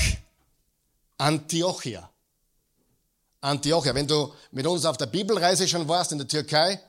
[1.18, 2.10] Antiochia.
[3.40, 3.94] Antiochia.
[3.94, 6.80] Wenn du mit uns auf der Bibelreise schon warst in der Türkei,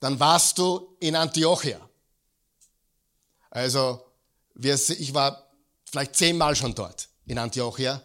[0.00, 1.80] dann warst du in Antiochia.
[3.50, 4.02] Also,
[4.54, 5.50] ich war
[5.90, 8.02] vielleicht zehnmal schon dort in Antiochia.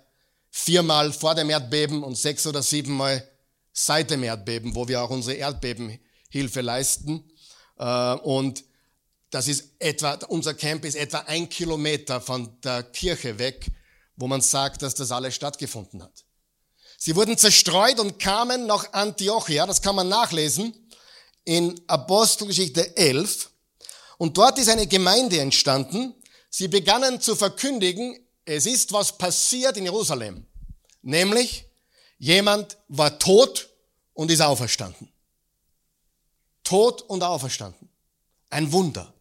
[0.50, 3.28] Viermal vor dem Erdbeben und sechs oder siebenmal
[3.74, 7.30] seit dem Erdbeben, wo wir auch unsere Erdbebenhilfe leisten.
[7.78, 8.64] Äh, und
[9.30, 13.72] das ist etwa, unser Camp ist etwa ein Kilometer von der Kirche weg,
[14.18, 16.26] wo man sagt, dass das alles stattgefunden hat.
[16.98, 20.74] Sie wurden zerstreut und kamen nach Antiochia, das kann man nachlesen,
[21.46, 23.50] in Apostelgeschichte 11.
[24.18, 26.14] Und dort ist eine Gemeinde entstanden.
[26.50, 30.46] Sie begannen zu verkündigen, es ist was passiert in Jerusalem.
[31.02, 31.66] Nämlich,
[32.18, 33.70] jemand war tot
[34.14, 35.12] und ist auferstanden.
[36.64, 37.90] Tot und auferstanden.
[38.50, 39.14] Ein Wunder.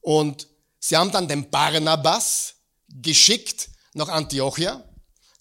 [0.00, 2.54] Und sie haben dann den Barnabas
[2.88, 4.84] geschickt nach Antiochia,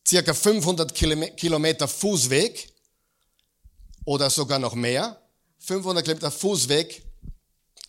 [0.07, 2.73] circa 500 Kilometer Fußweg
[4.05, 5.21] oder sogar noch mehr,
[5.67, 7.03] 500 Kilometer Fußweg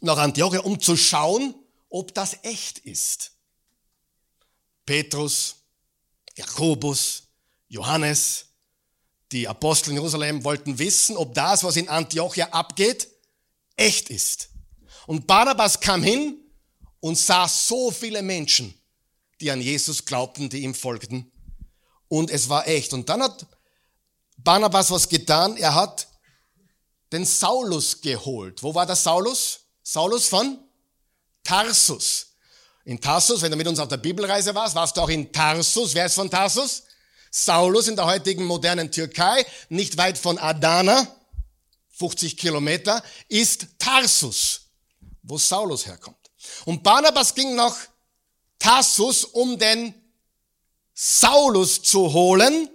[0.00, 1.54] nach Antiochia, um zu schauen,
[1.88, 3.32] ob das echt ist.
[4.84, 5.56] Petrus,
[6.36, 7.22] Jakobus,
[7.68, 8.46] Johannes,
[9.30, 13.08] die Apostel in Jerusalem wollten wissen, ob das, was in Antiochia abgeht,
[13.76, 14.48] echt ist.
[15.06, 16.36] Und Barnabas kam hin
[17.00, 18.74] und sah so viele Menschen,
[19.40, 21.30] die an Jesus glaubten, die ihm folgten.
[22.08, 22.92] Und es war echt.
[22.92, 23.46] Und dann hat
[24.38, 25.56] Barnabas was getan.
[25.56, 26.07] Er hat
[27.12, 28.62] den Saulus geholt.
[28.62, 29.60] Wo war der Saulus?
[29.82, 30.58] Saulus von
[31.42, 32.26] Tarsus.
[32.84, 35.94] In Tarsus, wenn du mit uns auf der Bibelreise warst, warst du auch in Tarsus.
[35.94, 36.84] Wer ist von Tarsus?
[37.30, 41.06] Saulus in der heutigen modernen Türkei, nicht weit von Adana,
[41.90, 44.62] 50 Kilometer, ist Tarsus,
[45.22, 46.16] wo Saulus herkommt.
[46.64, 47.76] Und Barnabas ging nach
[48.58, 49.94] Tarsus, um den
[50.94, 52.68] Saulus zu holen.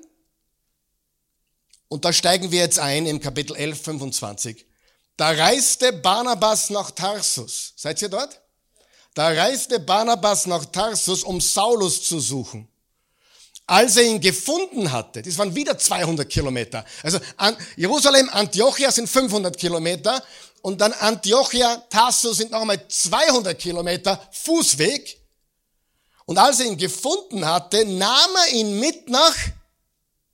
[1.87, 4.65] Und da steigen wir jetzt ein im Kapitel 11, 25.
[5.15, 7.73] Da reiste Barnabas nach Tarsus.
[7.75, 8.41] Seid ihr dort?
[9.13, 12.67] Da reiste Barnabas nach Tarsus, um Saulus zu suchen.
[13.65, 16.83] Als er ihn gefunden hatte, das waren wieder 200 Kilometer.
[17.01, 17.19] Also
[17.77, 20.21] Jerusalem, Antiochia sind 500 Kilometer
[20.61, 25.17] und dann Antiochia, Tarsus sind nochmal 200 Kilometer Fußweg.
[26.25, 29.35] Und als er ihn gefunden hatte, nahm er ihn mit nach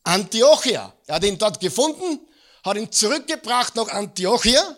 [0.03, 0.93] Antiochia.
[1.09, 2.19] Er hat ihn dort gefunden,
[2.63, 4.77] hat ihn zurückgebracht nach Antiochia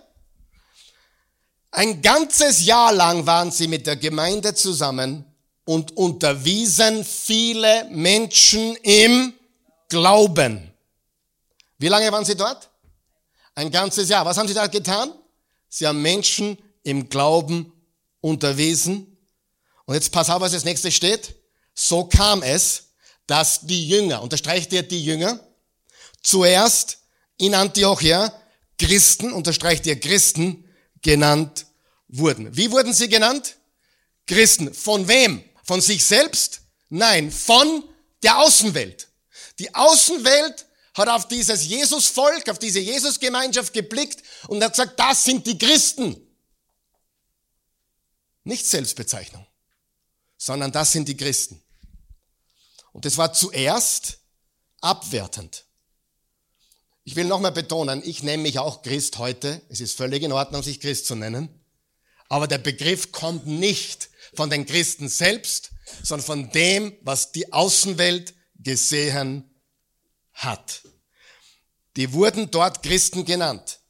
[1.71, 5.25] ein ganzes Jahr lang waren sie mit der Gemeinde zusammen
[5.63, 9.33] und unterwiesen viele Menschen im
[9.87, 10.69] Glauben.
[11.77, 12.69] Wie lange waren sie dort?
[13.55, 14.25] Ein ganzes Jahr.
[14.25, 15.13] Was haben sie da getan?
[15.69, 17.71] Sie haben Menschen im Glauben
[18.19, 19.17] unterwiesen.
[19.85, 21.35] Und jetzt pass auf, was das nächste steht.
[21.73, 22.89] So kam es,
[23.27, 25.39] dass die Jünger, unterstreicht ihr die Jünger,
[26.23, 26.99] zuerst
[27.37, 28.33] in Antiochia
[28.77, 30.67] Christen, unterstreicht ihr Christen,
[31.01, 31.67] genannt
[32.07, 32.55] wurden.
[32.55, 33.57] Wie wurden sie genannt?
[34.27, 34.73] Christen.
[34.73, 35.43] Von wem?
[35.63, 36.61] Von sich selbst?
[36.89, 37.83] Nein, von
[38.23, 39.07] der Außenwelt.
[39.59, 45.45] Die Außenwelt hat auf dieses Jesusvolk, auf diese Jesusgemeinschaft geblickt und hat gesagt, das sind
[45.47, 46.27] die Christen.
[48.43, 49.45] Nicht Selbstbezeichnung,
[50.37, 51.61] sondern das sind die Christen.
[52.91, 54.17] Und das war zuerst
[54.81, 55.65] abwertend.
[57.11, 59.61] Ich will nochmal betonen, ich nenne mich auch Christ heute.
[59.67, 61.49] Es ist völlig in Ordnung, sich Christ zu nennen.
[62.29, 65.71] Aber der Begriff kommt nicht von den Christen selbst,
[66.03, 69.43] sondern von dem, was die Außenwelt gesehen
[70.31, 70.83] hat.
[71.97, 73.81] Die wurden dort Christen genannt.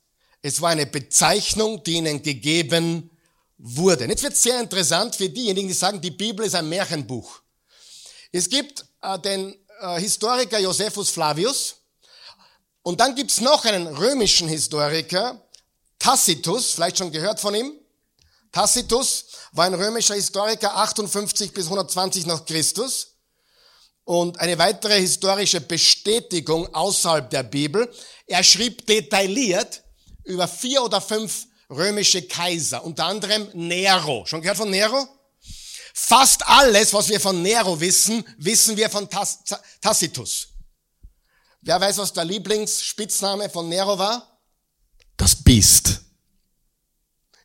[0.41, 3.11] Es war eine Bezeichnung, die ihnen gegeben
[3.59, 4.05] wurde.
[4.05, 7.39] Und jetzt wird es sehr interessant für diejenigen, die sagen, die Bibel ist ein Märchenbuch.
[8.31, 11.80] Es gibt äh, den äh, Historiker Josephus Flavius
[12.83, 15.41] und dann gibt's noch einen römischen Historiker,
[15.99, 17.73] Tacitus, vielleicht schon gehört von ihm.
[18.51, 23.07] Tacitus war ein römischer Historiker 58 bis 120 nach Christus.
[24.03, 27.89] Und eine weitere historische Bestätigung außerhalb der Bibel.
[28.25, 29.83] Er schrieb detailliert
[30.23, 34.25] über vier oder fünf römische Kaiser, unter anderem Nero.
[34.25, 35.07] Schon gehört von Nero?
[35.93, 39.07] Fast alles, was wir von Nero wissen, wissen wir von
[39.81, 40.47] Tacitus.
[41.61, 44.39] Wer weiß, was der Lieblingsspitzname von Nero war?
[45.15, 46.01] Das Biest.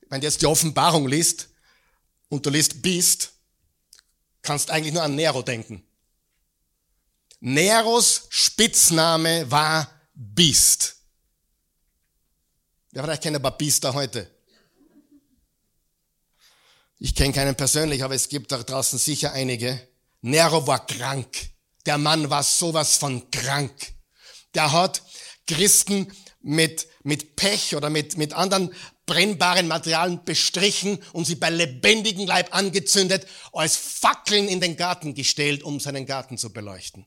[0.09, 1.49] Wenn du jetzt die Offenbarung liest
[2.29, 3.33] und du liest Biest,
[4.41, 5.87] kannst eigentlich nur an Nero denken.
[7.41, 10.97] Neros Spitzname war Biest.
[12.93, 14.31] Wer vielleicht kennt aber Biester heute?
[16.99, 19.87] Ich kenne keinen persönlich, aber es gibt da draußen sicher einige.
[20.23, 21.51] Nero war krank.
[21.85, 23.96] Der Mann war sowas von krank.
[24.57, 25.03] Der hat
[25.47, 32.27] Christen mit, mit Pech oder mit, mit anderen brennbaren Materialien bestrichen und sie bei lebendigem
[32.27, 37.07] Leib angezündet, als Fackeln in den Garten gestellt, um seinen Garten zu beleuchten.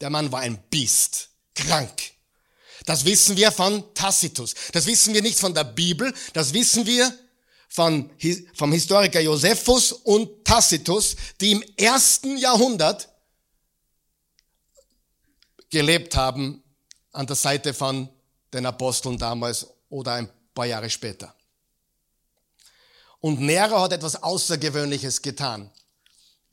[0.00, 2.12] Der Mann war ein Biest, krank.
[2.84, 4.54] Das wissen wir von Tacitus.
[4.72, 7.12] Das wissen wir nicht von der Bibel, das wissen wir
[7.68, 8.10] von,
[8.54, 13.08] vom Historiker Josephus und Tacitus, die im ersten Jahrhundert
[15.76, 16.62] gelebt haben
[17.12, 18.08] an der Seite von
[18.50, 21.34] den Aposteln damals oder ein paar Jahre später.
[23.20, 25.70] Und Nero hat etwas Außergewöhnliches getan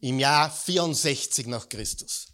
[0.02, 2.28] im Jahr 64 nach Christus.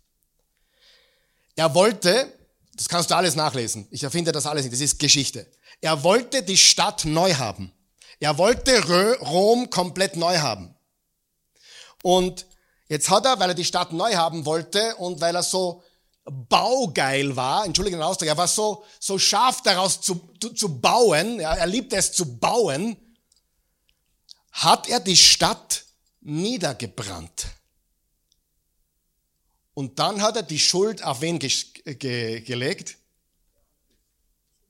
[1.56, 2.34] Er wollte,
[2.74, 5.46] das kannst du alles nachlesen, ich erfinde das alles nicht, das ist Geschichte.
[5.82, 7.72] Er wollte die Stadt neu haben.
[8.20, 8.84] Er wollte
[9.20, 10.74] Rom komplett neu haben.
[12.02, 12.48] Und
[12.88, 15.84] jetzt hat er, weil er die Stadt neu haben wollte und weil er so
[16.32, 21.40] baugeil war, entschuldige den Ausdruck, er war so, so scharf daraus zu, zu, zu bauen,
[21.40, 22.98] ja, er liebte es zu bauen,
[24.52, 25.86] hat er die Stadt
[26.22, 27.48] niedergebrannt.
[29.74, 31.50] Und dann hat er die Schuld auf wen ge
[31.96, 32.98] ge gelegt?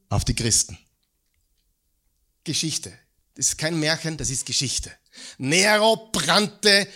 [0.09, 0.77] Auf die Christen.
[2.43, 2.97] Geschichte.
[3.35, 4.91] Das ist kein Märchen, das ist Geschichte.
[5.37, 6.87] Nero brannte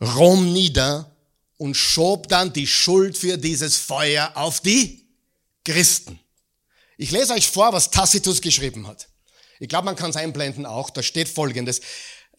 [0.00, 1.16] Rom nieder
[1.58, 5.06] und schob dann die Schuld für dieses Feuer auf die
[5.64, 6.18] Christen.
[6.96, 9.08] Ich lese euch vor, was Tacitus geschrieben hat.
[9.60, 10.90] Ich glaube, man kann es einblenden auch.
[10.90, 11.80] Da steht Folgendes.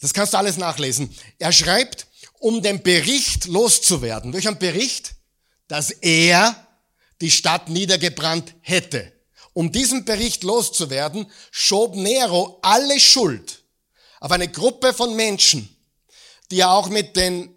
[0.01, 1.15] Das kannst du alles nachlesen.
[1.37, 2.07] Er schreibt,
[2.39, 4.31] um den Bericht loszuwerden.
[4.31, 5.15] Durch einen Bericht,
[5.67, 6.67] dass er
[7.21, 9.11] die Stadt niedergebrannt hätte.
[9.53, 13.63] Um diesen Bericht loszuwerden, schob Nero alle Schuld
[14.19, 15.75] auf eine Gruppe von Menschen,
[16.51, 17.55] die er auch mit den,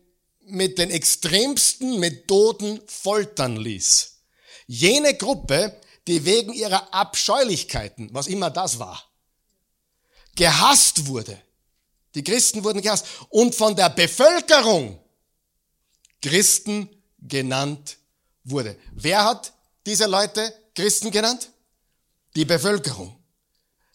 [0.53, 4.19] mit den extremsten Methoden foltern ließ.
[4.67, 9.05] Jene Gruppe, die wegen ihrer Abscheulichkeiten, was immer das war,
[10.35, 11.41] gehasst wurde,
[12.15, 13.07] die Christen wurden gehasst.
[13.31, 14.99] Und von der Bevölkerung
[16.21, 16.89] Christen
[17.19, 17.97] genannt
[18.45, 18.77] wurde.
[18.93, 19.53] Wer hat
[19.87, 21.51] diese Leute Christen genannt?
[22.37, 23.19] Die Bevölkerung.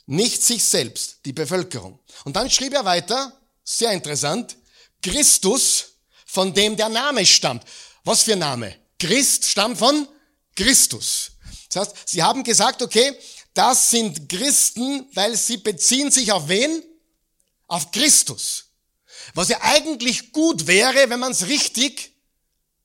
[0.05, 1.99] Nicht sich selbst, die Bevölkerung.
[2.23, 4.55] Und dann schrieb er weiter, sehr interessant,
[5.01, 5.86] Christus,
[6.37, 7.63] von dem der Name stammt.
[8.03, 8.75] Was für Name?
[8.99, 10.07] Christ stammt von
[10.55, 11.31] Christus.
[11.71, 13.11] Das heißt, sie haben gesagt, okay,
[13.55, 16.83] das sind Christen, weil sie beziehen sich auf wen?
[17.67, 18.65] auf Christus.
[19.33, 22.13] Was ja eigentlich gut wäre, wenn man es richtig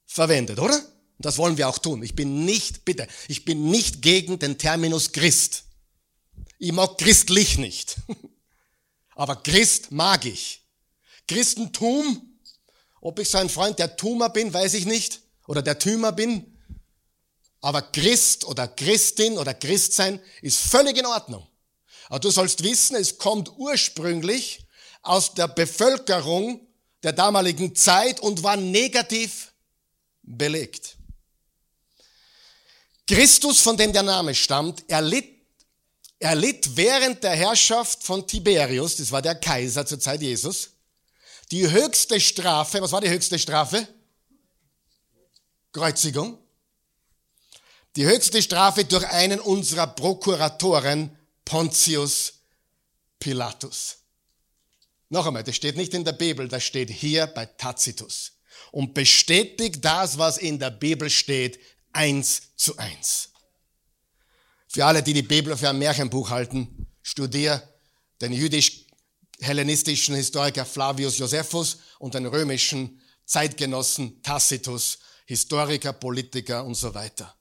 [0.06, 0.80] verwendet, oder?
[1.18, 2.02] Das wollen wir auch tun.
[2.02, 5.64] Ich bin nicht, bitte, ich bin nicht gegen den Terminus Christ.
[6.58, 7.96] Ich mag christlich nicht.
[9.14, 10.62] Aber Christ mag ich.
[11.28, 12.31] Christentum,
[13.02, 15.20] ob ich so ein Freund der Tumer bin, weiß ich nicht.
[15.46, 16.56] Oder der Tümer bin.
[17.60, 21.46] Aber Christ oder Christin oder Christsein ist völlig in Ordnung.
[22.08, 24.66] Aber du sollst wissen, es kommt ursprünglich
[25.02, 26.66] aus der Bevölkerung
[27.02, 29.52] der damaligen Zeit und war negativ
[30.22, 30.96] belegt.
[33.08, 35.28] Christus, von dem der Name stammt, erlitt,
[36.20, 40.71] erlitt während der Herrschaft von Tiberius, das war der Kaiser zur Zeit Jesus,
[41.52, 43.86] die höchste Strafe, was war die höchste Strafe?
[45.70, 46.38] Kreuzigung.
[47.94, 52.32] Die höchste Strafe durch einen unserer Prokuratoren, Pontius
[53.18, 53.98] Pilatus.
[55.10, 58.32] Noch einmal, das steht nicht in der Bibel, das steht hier bei Tacitus
[58.70, 61.60] und bestätigt das, was in der Bibel steht,
[61.92, 63.28] eins zu eins.
[64.68, 67.62] Für alle, die die Bibel für ein Märchenbuch halten, studier
[68.22, 68.32] den
[69.42, 77.34] jüdisch-hellenistischen Historiker Flavius Josephus und den römischen Zeitgenossen Tacitus, Historiker, Politiker und so weiter.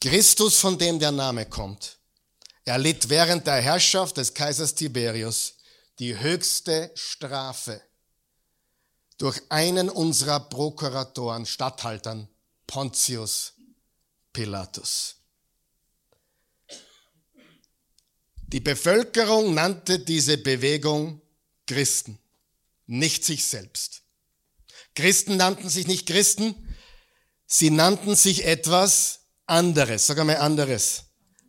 [0.00, 1.98] Christus, von dem der Name kommt,
[2.64, 5.54] erlitt während der Herrschaft des Kaisers Tiberius
[5.98, 7.80] die höchste Strafe
[9.16, 12.28] durch einen unserer Prokuratoren, Statthaltern,
[12.66, 13.54] Pontius
[14.32, 15.17] Pilatus.
[18.48, 21.20] Die Bevölkerung nannte diese Bewegung
[21.66, 22.18] Christen,
[22.86, 24.02] nicht sich selbst.
[24.94, 26.54] Christen nannten sich nicht Christen,
[27.46, 30.06] sie nannten sich etwas anderes.
[30.06, 31.04] Sag einmal anderes.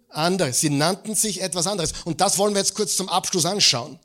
[0.10, 0.60] Anderes.
[0.60, 1.94] Sie nannten sich etwas anderes.
[2.04, 3.98] Und das wollen wir jetzt kurz zum Abschluss anschauen.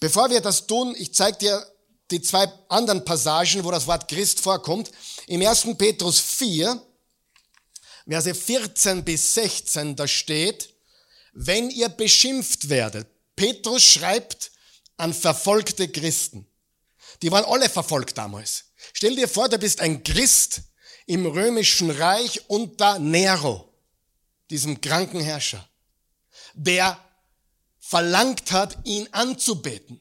[0.00, 1.66] Bevor wir das tun, ich zeige dir
[2.10, 4.90] die zwei anderen Passagen, wo das Wort Christ vorkommt.
[5.28, 5.68] Im 1.
[5.78, 6.82] Petrus 4,
[8.08, 10.70] Verse 14 bis 16, da steht,
[11.32, 13.08] wenn ihr beschimpft werdet.
[13.36, 14.50] Petrus schreibt
[14.96, 16.46] an verfolgte Christen.
[17.22, 18.64] Die waren alle verfolgt damals.
[18.92, 20.62] Stell dir vor, du bist ein Christ
[21.06, 23.72] im römischen Reich unter Nero,
[24.50, 25.68] diesem kranken Herrscher,
[26.54, 26.98] der
[27.78, 30.00] verlangt hat, ihn anzubeten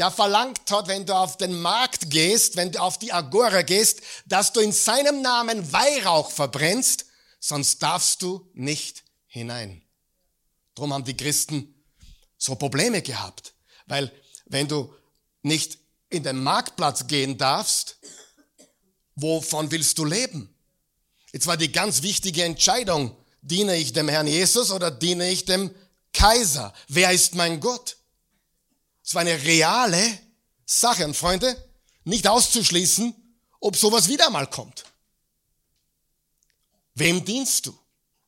[0.00, 4.00] der verlangt hat, wenn du auf den Markt gehst, wenn du auf die Agora gehst,
[4.24, 7.04] dass du in seinem Namen Weihrauch verbrennst,
[7.38, 9.82] sonst darfst du nicht hinein.
[10.80, 11.74] Darum haben die Christen
[12.38, 13.52] so Probleme gehabt,
[13.84, 14.10] weil
[14.46, 14.90] wenn du
[15.42, 15.78] nicht
[16.08, 17.98] in den Marktplatz gehen darfst,
[19.14, 20.48] wovon willst du leben?
[21.34, 25.70] Jetzt war die ganz wichtige Entscheidung, diene ich dem Herrn Jesus oder diene ich dem
[26.14, 26.72] Kaiser?
[26.88, 27.98] Wer ist mein Gott?
[29.04, 30.18] Es war eine reale
[30.64, 31.04] Sache.
[31.04, 31.62] Und Freunde,
[32.04, 33.14] nicht auszuschließen,
[33.60, 34.84] ob sowas wieder mal kommt.
[36.94, 37.78] Wem dienst du?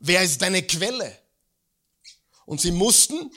[0.00, 1.21] Wer ist deine Quelle?
[2.52, 3.30] Und sie mussten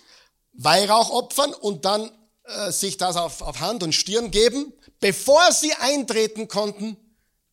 [0.52, 2.12] Weihrauch opfern und dann
[2.44, 6.98] äh, sich das auf, auf Hand und Stirn geben, bevor sie eintreten konnten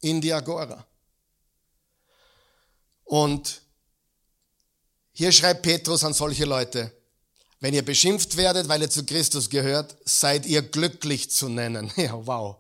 [0.01, 0.85] in die Agora.
[3.05, 3.63] Und
[5.13, 6.93] hier schreibt Petrus an solche Leute,
[7.61, 11.93] wenn ihr beschimpft werdet, weil ihr zu Christus gehört, seid ihr glücklich zu nennen.
[11.97, 12.57] Ja, wow.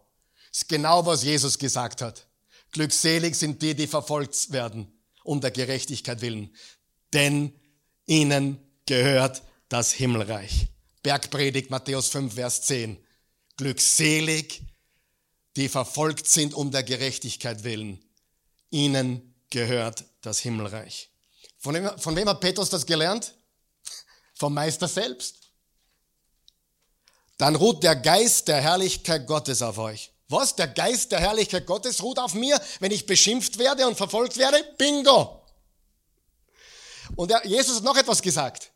[0.52, 2.28] Das ist genau, was Jesus gesagt hat.
[2.70, 6.54] Glückselig sind die, die verfolgt werden, um der Gerechtigkeit willen.
[7.12, 7.52] Denn
[8.06, 10.68] ihnen gehört das Himmelreich.
[11.02, 12.98] Bergpredigt Matthäus 5, Vers 10.
[13.56, 14.62] Glückselig,
[15.56, 18.02] die verfolgt sind um der Gerechtigkeit willen.
[18.70, 21.10] Ihnen gehört das Himmelreich.
[21.58, 23.34] Von wem, von wem hat Petrus das gelernt?
[24.42, 25.36] vom Meister selbst.
[27.38, 30.10] Dann ruht der Geist der Herrlichkeit Gottes auf euch.
[30.28, 30.56] Was?
[30.56, 34.60] Der Geist der Herrlichkeit Gottes ruht auf mir, wenn ich beschimpft werde und verfolgt werde?
[34.76, 35.46] Bingo!
[37.14, 38.71] Und Jesus hat noch etwas gesagt.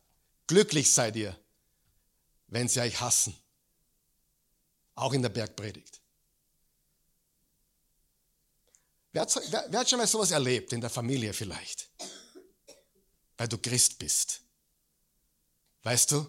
[0.46, 1.38] Glücklich seid ihr,
[2.48, 3.36] wenn sie euch hassen.
[4.94, 6.00] Auch in der Bergpredigt.
[9.12, 11.90] Wer hat, wer, wer hat schon mal sowas erlebt, in der Familie vielleicht?
[13.36, 14.42] Weil du Christ bist.
[15.82, 16.26] Weißt du,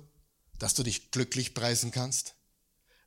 [0.58, 2.36] dass du dich glücklich preisen kannst,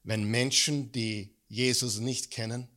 [0.03, 2.69] wenn Menschen, die Jesus nicht kennen,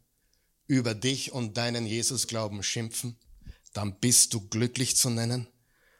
[0.67, 3.17] über dich und deinen Jesus-Glauben schimpfen,
[3.73, 5.47] dann bist du glücklich zu nennen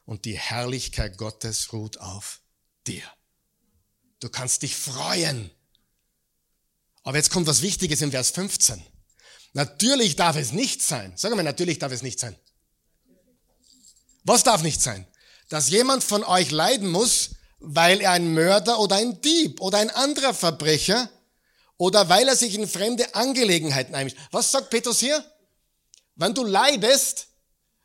[0.05, 2.41] und die Herrlichkeit Gottes ruht auf
[2.87, 3.03] dir.
[4.19, 5.51] Du kannst dich freuen.
[7.03, 8.81] Aber jetzt kommt was Wichtiges in Vers 15.
[9.53, 11.13] Natürlich darf es nicht sein.
[11.15, 12.35] Sag mal, natürlich darf es nicht sein.
[14.23, 15.05] Was darf nicht sein?
[15.49, 19.89] Dass jemand von euch leiden muss, weil er ein Mörder oder ein Dieb oder ein
[19.89, 21.09] anderer Verbrecher
[21.77, 24.17] oder weil er sich in fremde Angelegenheiten einmischt.
[24.31, 25.23] Was sagt Petrus hier?
[26.15, 27.27] Wenn du leidest,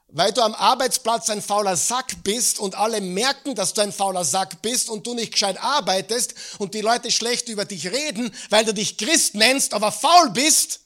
[0.08, 4.24] weil du am Arbeitsplatz ein fauler Sack bist und alle merken, dass du ein fauler
[4.24, 8.64] Sack bist und du nicht gescheit arbeitest und die Leute schlecht über dich reden, weil
[8.64, 10.80] du dich Christ nennst, aber faul bist,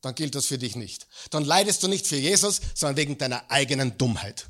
[0.00, 1.06] dann gilt das für dich nicht.
[1.30, 4.46] Dann leidest du nicht für Jesus, sondern wegen deiner eigenen Dummheit.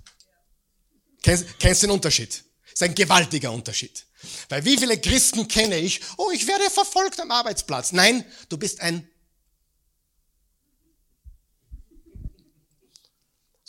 [1.22, 2.42] Kennst, kennst den Unterschied?
[2.72, 4.06] Ist ein gewaltiger Unterschied.
[4.48, 6.00] Weil wie viele Christen kenne ich?
[6.16, 7.92] Oh, ich werde verfolgt am Arbeitsplatz.
[7.92, 9.06] Nein, du bist ein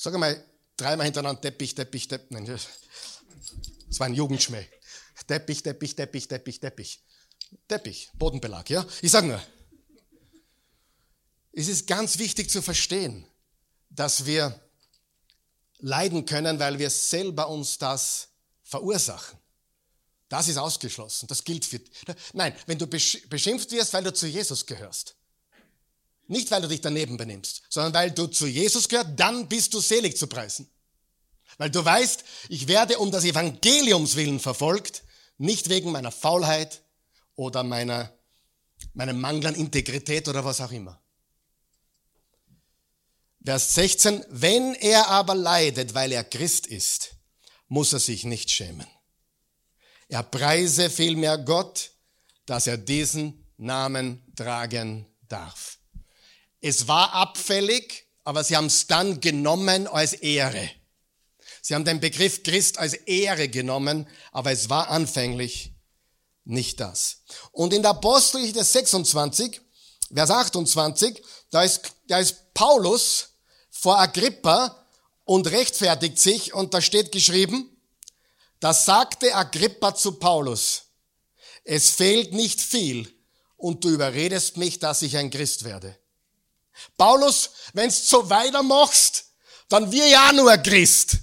[0.04, 0.44] Sag mal,
[0.76, 2.30] dreimal hintereinander Teppich, Teppich, Teppich.
[2.30, 4.66] Nein, das war ein Jugendschmäh.
[5.28, 7.02] Teppich, Teppich, Teppich, Teppich, Teppich.
[7.70, 8.86] Teppich, Bodenbelag, ja?
[9.02, 9.42] Ich sage nur,
[11.54, 13.26] es ist ganz wichtig zu verstehen,
[13.90, 14.60] dass wir
[15.78, 18.28] leiden können, weil wir selber uns das
[18.62, 19.40] verursachen.
[20.28, 21.28] Das ist ausgeschlossen.
[21.28, 21.80] Das gilt für.
[22.34, 25.16] Nein, wenn du beschimpft wirst, weil du zu Jesus gehörst.
[26.34, 29.80] Nicht, weil du dich daneben benimmst, sondern weil du zu Jesus gehörst, dann bist du
[29.80, 30.68] selig zu preisen.
[31.60, 35.04] Weil du weißt, ich werde um das Evangeliums willen verfolgt,
[35.38, 36.82] nicht wegen meiner Faulheit
[37.36, 38.12] oder meiner,
[38.96, 41.00] meinem Mangel an Integrität oder was auch immer.
[43.46, 47.16] Vers 16, wenn er aber leidet, weil er Christ ist,
[47.68, 48.88] muss er sich nicht schämen.
[50.08, 51.92] Er preise vielmehr Gott,
[52.48, 55.78] dass er diesen Namen tragen darf.
[56.66, 60.70] Es war abfällig, aber sie haben es dann genommen als Ehre.
[61.62, 65.74] Sie haben den Begriff Christ als Ehre genommen, aber es war anfänglich
[66.46, 67.24] nicht das.
[67.52, 69.60] Und in der Apostelgeschichte 26,
[70.14, 73.32] Vers 28, da ist, da ist Paulus
[73.70, 74.88] vor Agrippa
[75.26, 77.78] und rechtfertigt sich und da steht geschrieben,
[78.62, 80.84] da sagte Agrippa zu Paulus,
[81.66, 83.14] es fehlt nicht viel
[83.58, 85.98] und du überredest mich, dass ich ein Christ werde.
[86.98, 89.26] Paulus, wenn du so weitermachst,
[89.70, 91.18] dann wir ja nur Christ.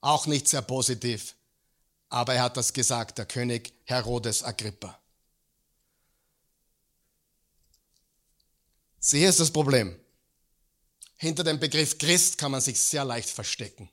[0.00, 1.34] Auch nicht sehr positiv.
[2.08, 4.98] Aber er hat das gesagt, der König Herodes Agrippa.
[8.98, 9.98] Sie ist das Problem.
[11.16, 13.90] Hinter dem Begriff Christ kann man sich sehr leicht verstecken.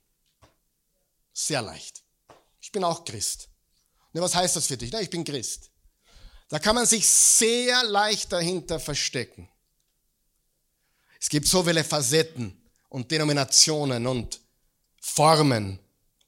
[1.34, 2.04] Sehr leicht.
[2.60, 3.50] Ich bin auch Christ.
[4.14, 4.92] Und was heißt das für dich?
[4.92, 5.70] Na, ich bin Christ.
[6.50, 9.50] Da kann man sich sehr leicht dahinter verstecken.
[11.20, 14.40] Es gibt so viele Facetten und Denominationen und
[15.02, 15.80] Formen.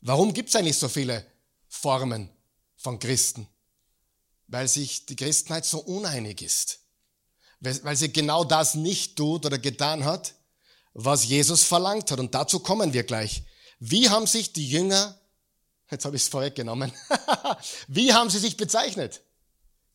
[0.01, 1.25] Warum gibt es eigentlich so viele
[1.67, 2.29] Formen
[2.75, 3.47] von Christen?
[4.47, 6.79] Weil sich die Christenheit so uneinig ist.
[7.59, 10.33] Weil sie genau das nicht tut oder getan hat,
[10.93, 12.19] was Jesus verlangt hat.
[12.19, 13.43] Und dazu kommen wir gleich.
[13.79, 15.17] Wie haben sich die Jünger,
[15.89, 16.91] jetzt habe ich es vorweggenommen,
[17.87, 19.21] wie haben sie sich bezeichnet?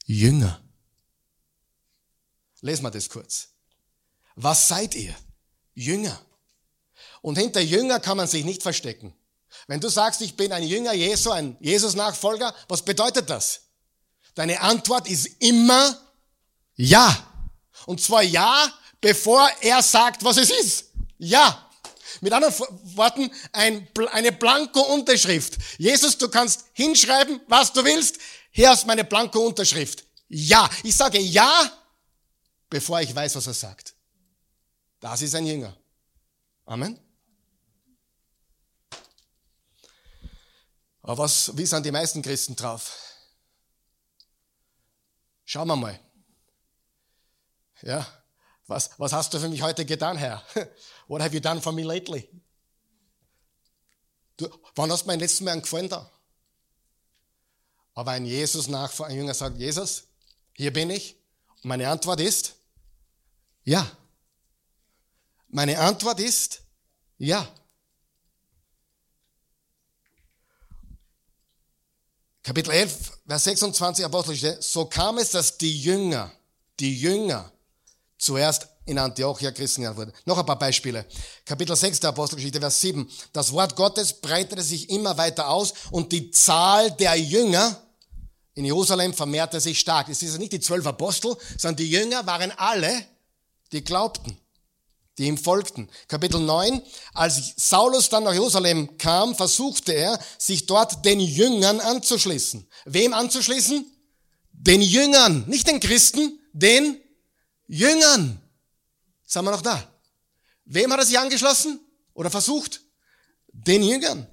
[0.06, 0.60] Jünger.
[2.60, 3.55] Lesen wir das kurz.
[4.36, 5.14] Was seid ihr?
[5.74, 6.20] Jünger.
[7.22, 9.14] Und hinter Jünger kann man sich nicht verstecken.
[9.66, 13.62] Wenn du sagst, ich bin ein Jünger Jesu, ein Jesus-Nachfolger, was bedeutet das?
[14.34, 15.98] Deine Antwort ist immer
[16.76, 17.32] Ja.
[17.86, 20.90] Und zwar Ja, bevor er sagt, was es ist.
[21.18, 21.62] Ja.
[22.20, 22.54] Mit anderen
[22.96, 25.56] Worten, ein, eine Blanko-Unterschrift.
[25.78, 28.18] Jesus, du kannst hinschreiben, was du willst.
[28.50, 30.04] Hier ist meine Blanko-Unterschrift.
[30.28, 30.68] Ja.
[30.82, 31.70] Ich sage Ja,
[32.68, 33.95] bevor ich weiß, was er sagt.
[35.06, 35.72] Das ist ein Jünger.
[36.64, 36.98] Amen.
[41.00, 42.98] Aber was, wie sind die meisten Christen drauf?
[45.44, 46.00] Schauen wir mal.
[47.82, 48.04] Ja,
[48.66, 50.42] was, was hast du für mich heute getan, Herr?
[51.06, 52.28] What have you done for me lately?
[54.36, 56.10] Du, wann hast du mein letztes Mal einen Gefallen da?
[57.94, 60.08] Aber ein Jesus nach, ein Jünger sagt, Jesus,
[60.54, 61.14] hier bin ich.
[61.62, 62.56] Und meine Antwort ist,
[63.62, 63.88] ja.
[65.56, 66.60] Meine Antwort ist,
[67.16, 67.48] ja.
[72.42, 74.60] Kapitel 11, Vers 26 Apostelgeschichte.
[74.60, 76.30] So kam es, dass die Jünger,
[76.78, 77.50] die Jünger,
[78.18, 80.12] zuerst in Antiochia Christen genannt wurden.
[80.26, 81.06] Noch ein paar Beispiele.
[81.46, 83.10] Kapitel 6 der Apostelgeschichte, Vers 7.
[83.32, 87.80] Das Wort Gottes breitete sich immer weiter aus und die Zahl der Jünger
[88.52, 90.10] in Jerusalem vermehrte sich stark.
[90.10, 93.06] Es sind nicht die zwölf Apostel, sondern die Jünger waren alle,
[93.72, 94.38] die glaubten,
[95.18, 95.88] die ihm folgten.
[96.08, 96.82] Kapitel 9.
[97.14, 102.68] Als Saulus dann nach Jerusalem kam, versuchte er, sich dort den Jüngern anzuschließen.
[102.84, 103.86] Wem anzuschließen?
[104.52, 107.00] Den Jüngern, nicht den Christen, den
[107.66, 108.40] Jüngern.
[109.24, 109.82] Sind wir noch da?
[110.64, 111.80] Wem hat er sich angeschlossen
[112.14, 112.80] oder versucht?
[113.52, 114.26] Den Jüngern.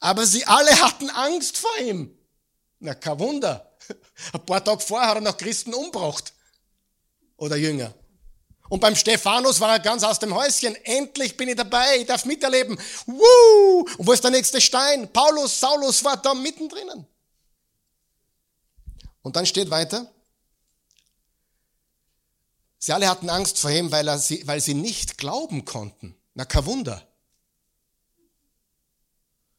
[0.00, 2.16] Aber sie alle hatten Angst vor ihm.
[2.78, 3.76] Na, kein Wunder.
[4.32, 6.32] Ein paar Tage vorher hat er noch Christen umgebracht.
[7.36, 7.92] Oder Jünger.
[8.68, 10.74] Und beim Stephanus war er ganz aus dem Häuschen.
[10.84, 12.78] Endlich bin ich dabei, ich darf miterleben.
[13.06, 13.86] Woo!
[13.98, 15.12] Und wo ist der nächste Stein?
[15.12, 17.06] Paulus, Saulus war da mittendrin.
[19.22, 20.10] Und dann steht weiter,
[22.78, 26.16] Sie alle hatten Angst vor ihm, weil, er sie, weil sie nicht glauben konnten.
[26.34, 27.04] Na, kein Wunder.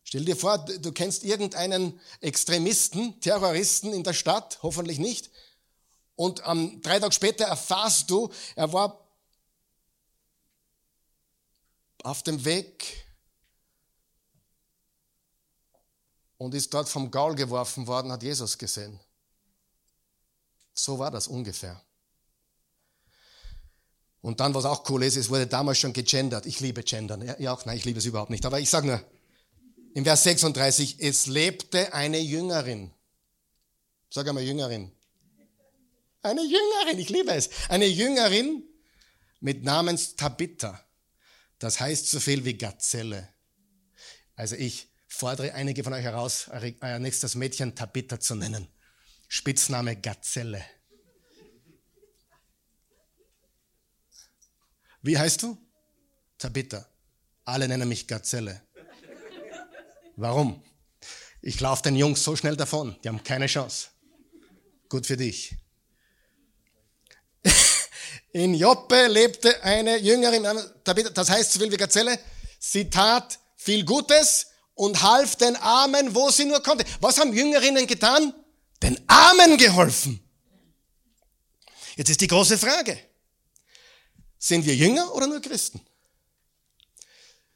[0.06, 5.30] Stell dir vor, du kennst irgendeinen Extremisten, Terroristen in der Stadt, hoffentlich nicht,
[6.18, 9.08] und ähm, drei Tage später erfahrst du, er war
[12.02, 13.06] auf dem Weg
[16.38, 19.00] und ist dort vom Gaul geworfen worden, hat Jesus gesehen.
[20.74, 21.82] So war das ungefähr.
[24.22, 26.48] Und dann, was auch cool ist, es wurde damals schon gegendert.
[26.48, 27.22] Ich liebe Gendern.
[27.40, 28.46] Ja, auch, nein, ich liebe es überhaupt nicht.
[28.46, 29.04] Aber ich sage nur,
[29.94, 32.92] im Vers 36, es lebte eine Jüngerin.
[34.10, 34.92] Sag einmal Jüngerin.
[36.22, 37.50] Eine Jüngerin, ich liebe es.
[37.70, 38.64] Eine Jüngerin
[39.40, 40.84] mit Namens Tabitha.
[41.60, 43.30] Das heißt so viel wie Gazelle.
[44.36, 48.68] Also ich fordere einige von euch heraus, euer nächstes Mädchen Tabitha zu nennen.
[49.28, 50.64] Spitzname Gazelle.
[55.02, 55.58] Wie heißt du?
[56.38, 56.86] Tabitha.
[57.46, 58.62] Alle nennen mich Gazelle.
[60.16, 60.64] Warum?
[61.42, 63.90] Ich laufe den Jungs so schnell davon, die haben keine Chance.
[64.90, 65.56] Gut für dich.
[68.32, 70.46] In Joppe lebte eine Jüngerin,
[71.14, 72.20] das heißt so viel wie Gazelle,
[72.60, 76.86] sie tat viel Gutes und half den Armen, wo sie nur konnte.
[77.00, 78.34] Was haben Jüngerinnen getan?
[78.84, 80.24] Den Armen geholfen.
[81.96, 83.00] Jetzt ist die große Frage.
[84.38, 85.82] Sind wir Jünger oder nur Christen?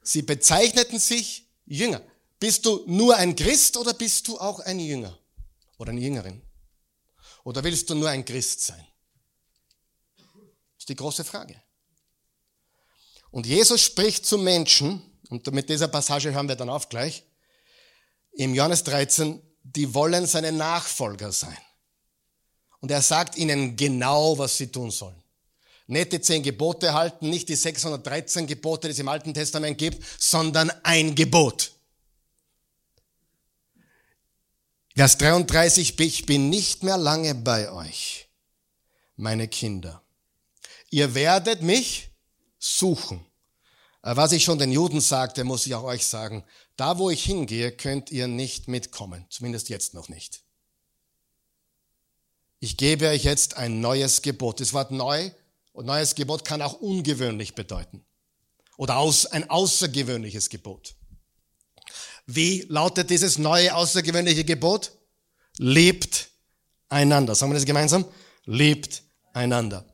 [0.01, 2.01] Sie bezeichneten sich Jünger.
[2.39, 5.15] Bist du nur ein Christ oder bist du auch ein Jünger
[5.78, 6.41] oder eine Jüngerin?
[7.43, 8.88] Oder willst du nur ein Christ sein?
[10.91, 11.55] Die große Frage.
[13.31, 17.23] Und Jesus spricht zu Menschen, und mit dieser Passage hören wir dann auf gleich,
[18.33, 21.57] im Johannes 13, die wollen seine Nachfolger sein.
[22.81, 25.15] Und er sagt ihnen genau, was sie tun sollen.
[25.87, 30.05] Nicht die zehn Gebote halten, nicht die 613 Gebote, die es im Alten Testament gibt,
[30.19, 31.71] sondern ein Gebot.
[34.93, 38.27] Vers 33, ich bin nicht mehr lange bei euch,
[39.15, 40.01] meine Kinder.
[40.91, 42.11] Ihr werdet mich
[42.59, 43.25] suchen.
[44.03, 46.43] Äh, was ich schon den Juden sagte, muss ich auch euch sagen.
[46.75, 49.25] Da, wo ich hingehe, könnt ihr nicht mitkommen.
[49.29, 50.43] Zumindest jetzt noch nicht.
[52.59, 54.59] Ich gebe euch jetzt ein neues Gebot.
[54.59, 55.31] Das Wort neu
[55.71, 58.05] und neues Gebot kann auch ungewöhnlich bedeuten.
[58.77, 60.95] Oder aus, ein außergewöhnliches Gebot.
[62.25, 64.91] Wie lautet dieses neue außergewöhnliche Gebot?
[65.57, 66.29] Lebt
[66.89, 67.33] einander.
[67.33, 68.05] Sagen wir das gemeinsam?
[68.45, 69.85] Lebt einander.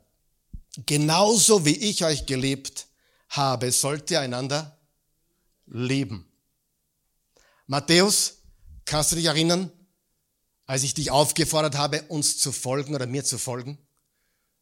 [0.86, 2.88] Genauso wie ich euch gelebt
[3.30, 4.78] habe, sollt ihr einander
[5.66, 6.32] leben.
[7.66, 8.38] Matthäus,
[8.86, 9.72] kannst du dich erinnern,
[10.66, 13.80] als ich dich aufgefordert habe, uns zu folgen oder mir zu folgen?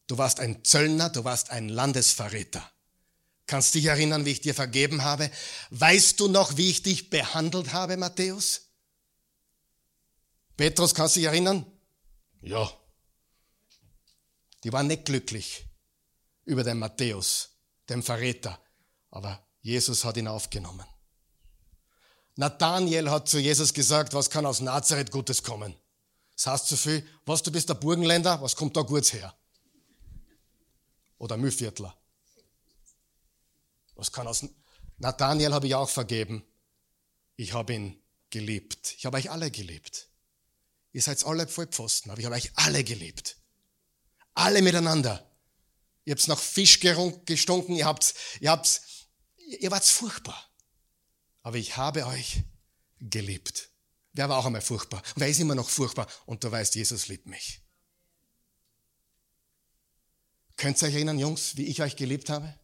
[0.07, 2.71] Du warst ein Zöllner, du warst ein Landesverräter.
[3.47, 5.29] Kannst dich erinnern, wie ich dir vergeben habe?
[5.69, 8.69] Weißt du noch, wie ich dich behandelt habe, Matthäus?
[10.55, 11.65] Petrus, kannst du dich erinnern?
[12.41, 12.71] Ja.
[14.63, 15.65] Die waren nicht glücklich
[16.45, 17.49] über den Matthäus,
[17.89, 18.59] den Verräter,
[19.11, 20.85] aber Jesus hat ihn aufgenommen.
[22.35, 25.75] Nathaniel hat zu Jesus gesagt, was kann aus Nazareth Gutes kommen?
[26.35, 29.33] Das heißt so viel, was, du bist der Burgenländer, was kommt da Gutes her?
[31.17, 31.95] Oder Mühlviertler.
[33.95, 34.45] Was kann aus...
[34.97, 36.43] Nathaniel habe ich auch vergeben.
[37.37, 38.95] Ich habe ihn geliebt.
[38.97, 40.09] Ich habe euch alle geliebt.
[40.91, 43.37] Ihr seid alle Vollpfosten, aber ich habe euch alle geliebt.
[44.33, 45.25] Alle miteinander.
[46.05, 48.81] Ihr habt nach Fisch gestunken, ihr habt, ihr habt,
[49.59, 50.49] ihr wart furchtbar.
[51.41, 52.43] Aber ich habe euch
[52.99, 53.69] geliebt.
[54.13, 55.01] Wer war auch einmal furchtbar?
[55.15, 56.07] Wer ist immer noch furchtbar?
[56.25, 57.61] Und du weißt, Jesus liebt mich.
[60.57, 62.57] Könnt ihr euch erinnern, Jungs, wie ich euch geliebt habe?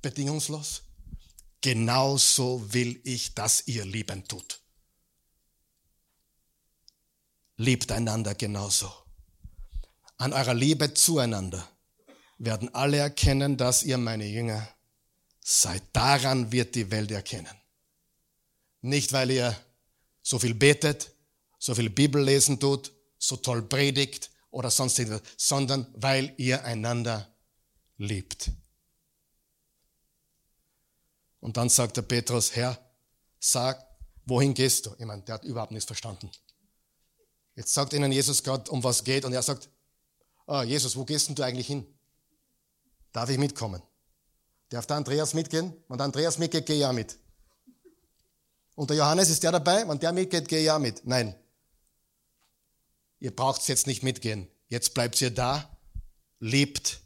[0.00, 0.82] bedingungslos?
[1.60, 4.60] Genauso will ich, dass ihr lieben tut.
[7.56, 8.92] Liebt einander genauso.
[10.16, 11.68] An eurer Liebe zueinander
[12.38, 14.68] werden alle erkennen, dass ihr meine Jünger
[15.40, 15.82] seid.
[15.92, 17.54] Daran wird die Welt erkennen.
[18.82, 19.56] Nicht, weil ihr
[20.22, 21.12] so viel betet,
[21.58, 27.28] so viel Bibel lesen tut, so toll predigt oder sonst irgendwas, sondern weil ihr einander
[27.96, 28.50] liebt.
[31.40, 32.78] Und dann sagt der Petrus, Herr,
[33.38, 33.84] sag,
[34.24, 34.94] wohin gehst du?
[34.98, 36.30] Ich meine, der hat überhaupt nichts verstanden.
[37.54, 39.68] Jetzt sagt ihnen Jesus gerade, um was geht, und er sagt,
[40.46, 41.86] oh, Jesus, wo gehst denn du eigentlich hin?
[43.16, 43.80] Darf ich mitkommen?
[44.68, 45.72] Darf der Andreas mitgehen?
[45.88, 47.18] Wenn der Andreas mitgeht, gehe ich auch mit.
[48.74, 49.88] Und der Johannes ist der dabei?
[49.88, 51.00] Wenn der mitgeht, gehe ich auch mit.
[51.06, 51.34] Nein.
[53.18, 54.48] Ihr braucht jetzt nicht mitgehen.
[54.68, 55.66] Jetzt bleibt ihr da,
[56.40, 57.00] lebt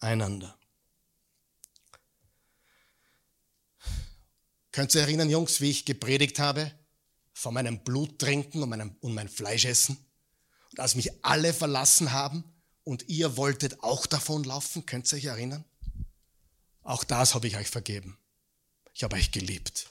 [0.00, 0.58] einander.
[4.72, 6.72] Könnt ihr erinnern, Jungs, wie ich gepredigt habe?
[7.32, 9.98] von meinem Blut trinken und, meinem, und mein Fleisch essen.
[10.70, 12.53] Und als mich alle verlassen haben
[12.84, 15.64] und ihr wolltet auch davonlaufen, könnt ihr euch erinnern?
[16.82, 18.18] Auch das habe ich euch vergeben.
[18.92, 19.90] Ich habe euch geliebt.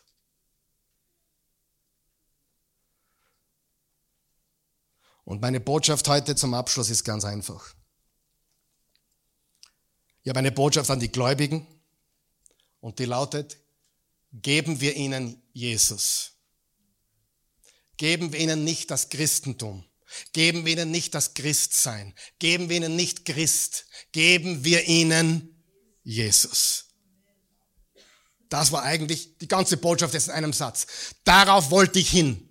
[5.25, 7.73] Und meine Botschaft heute zum Abschluss ist ganz einfach.
[10.21, 11.67] Ich habe eine Botschaft an die Gläubigen
[12.79, 13.57] und die lautet,
[14.31, 16.31] geben wir ihnen Jesus.
[17.97, 19.85] Geben wir ihnen nicht das Christentum.
[20.33, 22.13] Geben wir ihnen nicht das Christsein.
[22.39, 23.85] Geben wir ihnen nicht Christ.
[24.11, 25.63] Geben wir ihnen
[26.03, 26.85] Jesus.
[28.49, 30.85] Das war eigentlich die ganze Botschaft jetzt in einem Satz.
[31.23, 32.49] Darauf wollte ich hin.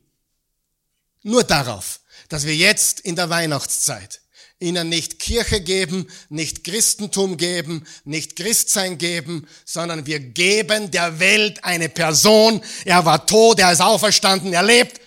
[1.23, 4.23] Nur darauf, dass wir jetzt in der Weihnachtszeit
[4.63, 11.63] ihnen nicht Kirche geben, nicht Christentum geben, nicht Christsein geben, sondern wir geben der Welt
[11.65, 12.63] eine Person.
[12.85, 15.01] Er war tot, er ist auferstanden, er lebt.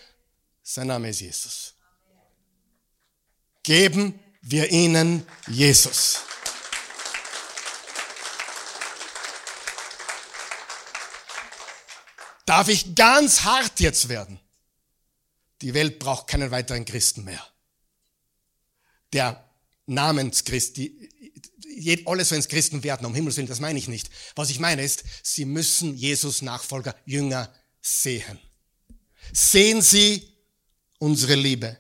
[0.62, 1.65] Sein Name ist Jesus.
[3.66, 6.20] Geben wir ihnen Jesus.
[12.46, 14.40] Darf ich ganz hart jetzt werden?
[15.64, 17.44] Die Welt braucht keinen weiteren Christen mehr.
[19.14, 19.50] Der
[19.88, 21.10] Namenschrist, die,
[22.06, 24.12] alle sollen Christen werden, um Himmels Willen, das meine ich nicht.
[24.36, 27.52] Was ich meine ist, sie müssen Jesus Nachfolger, Jünger
[27.82, 28.40] sehen.
[29.34, 30.32] Sehen Sie
[31.00, 31.80] unsere Liebe,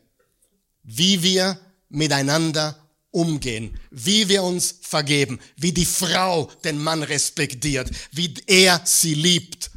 [0.81, 2.79] wie wir miteinander
[3.11, 9.71] umgehen, wie wir uns vergeben, wie die Frau den Mann respektiert, wie er sie liebt.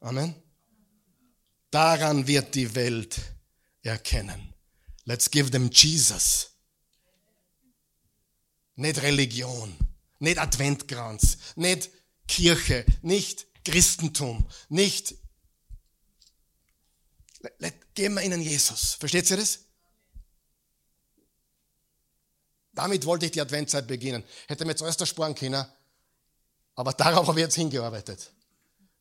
[0.00, 0.34] Amen.
[1.70, 3.20] Daran wird die Welt
[3.82, 4.54] erkennen.
[5.04, 6.50] Let's give them Jesus.
[8.76, 9.76] Nicht Religion,
[10.20, 11.90] nicht Adventkranz, nicht
[12.28, 15.16] Kirche, nicht Christentum, nicht.
[17.94, 18.94] Geben wir ihnen Jesus.
[18.94, 19.65] Versteht ihr das?
[22.76, 24.22] Damit wollte ich die Adventzeit beginnen.
[24.46, 25.64] Hätte mir zuerst ersparen können,
[26.74, 28.30] aber darauf habe ich jetzt hingearbeitet.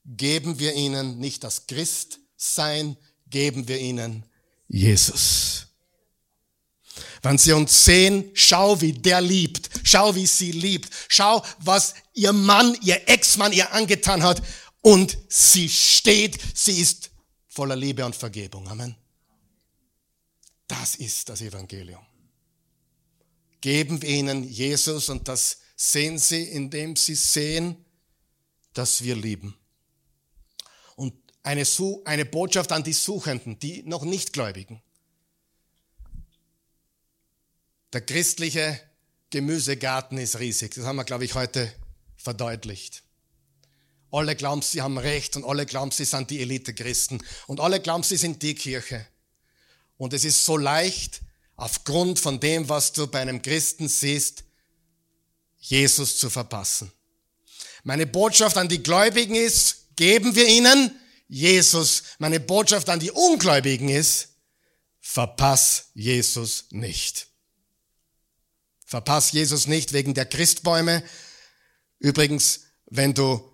[0.06, 2.96] Geben wir ihnen nicht das Christsein,
[3.28, 4.26] geben wir ihnen
[4.70, 5.68] Jesus.
[7.22, 9.70] Wenn sie uns sehen, schau, wie der liebt.
[9.84, 10.90] Schau, wie sie liebt.
[11.10, 14.42] Schau, was ihr Mann, ihr Ex-Mann ihr angetan hat.
[14.82, 17.10] Und sie steht, sie ist
[17.50, 18.68] voller Liebe und Vergebung.
[18.70, 18.96] Amen.
[20.68, 22.06] Das ist das Evangelium.
[23.66, 27.84] Geben wir ihnen Jesus und das sehen sie, indem sie sehen,
[28.76, 29.58] dass wir lieben.
[30.96, 31.66] Und eine,
[32.06, 34.84] eine Botschaft an die Suchenden, die noch nicht Gläubigen.
[37.92, 38.80] Der christliche
[39.32, 40.76] Gemüsegarten ist riesig.
[40.76, 41.74] Das haben wir, glaube ich, heute
[42.18, 43.02] verdeutlicht.
[44.12, 48.04] Alle glauben, sie haben Recht und alle glauben, sie sind die Elite-Christen und alle glauben,
[48.04, 49.08] sie sind die Kirche.
[49.98, 51.24] Und es ist so leicht,
[51.56, 54.44] aufgrund von dem, was du bei einem Christen siehst,
[55.58, 56.92] Jesus zu verpassen.
[57.84, 62.04] Meine Botschaft an die Gläubigen ist, geben wir ihnen Jesus.
[62.20, 64.30] Meine Botschaft an die Ungläubigen ist,
[65.00, 67.28] verpass Jesus nicht.
[68.86, 71.04] Verpass Jesus nicht wegen der Christbäume.
[72.00, 73.52] Übrigens, wenn du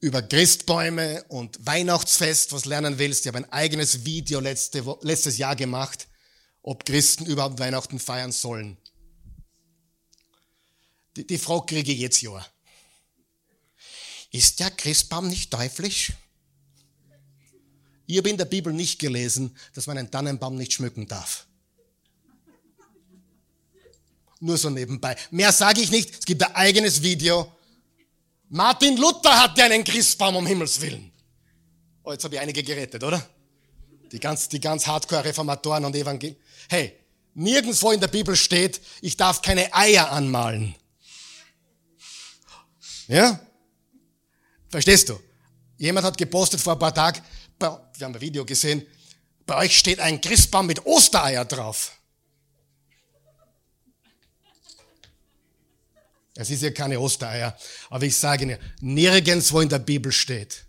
[0.00, 5.56] über Christbäume und Weihnachtsfest was lernen willst, ich habe ein eigenes Video letzte, letztes Jahr
[5.56, 6.08] gemacht,
[6.62, 8.76] ob Christen überhaupt Weihnachten feiern sollen.
[11.16, 12.44] Die, die Frage kriege ich jetzt ja.
[14.30, 16.12] Ist der Christbaum nicht teuflisch?
[18.06, 21.46] Ich habe in der Bibel nicht gelesen, dass man einen Tannenbaum nicht schmücken darf.
[24.40, 25.16] Nur so nebenbei.
[25.30, 26.10] Mehr sage ich nicht.
[26.18, 27.52] Es gibt ein eigenes Video.
[28.48, 31.12] Martin Luther hatte einen Christbaum um Himmels Willen.
[32.02, 33.28] Oh, jetzt habe ich einige gerettet, oder?
[34.12, 36.36] Die ganz, die ganz Hardcore-Reformatoren und Evangelien.
[36.68, 36.96] Hey,
[37.34, 40.74] nirgendwo in der Bibel steht, ich darf keine Eier anmalen.
[43.08, 43.40] Ja?
[44.68, 45.18] Verstehst du?
[45.78, 47.20] Jemand hat gepostet vor ein paar Tagen,
[47.58, 47.68] wir
[48.00, 48.86] haben ein Video gesehen,
[49.46, 51.92] bei euch steht ein Christbaum mit Ostereier drauf.
[56.34, 57.56] Es ist ja keine Ostereier.
[57.90, 60.64] Aber ich sage Ihnen, nirgends, wo in der Bibel steht,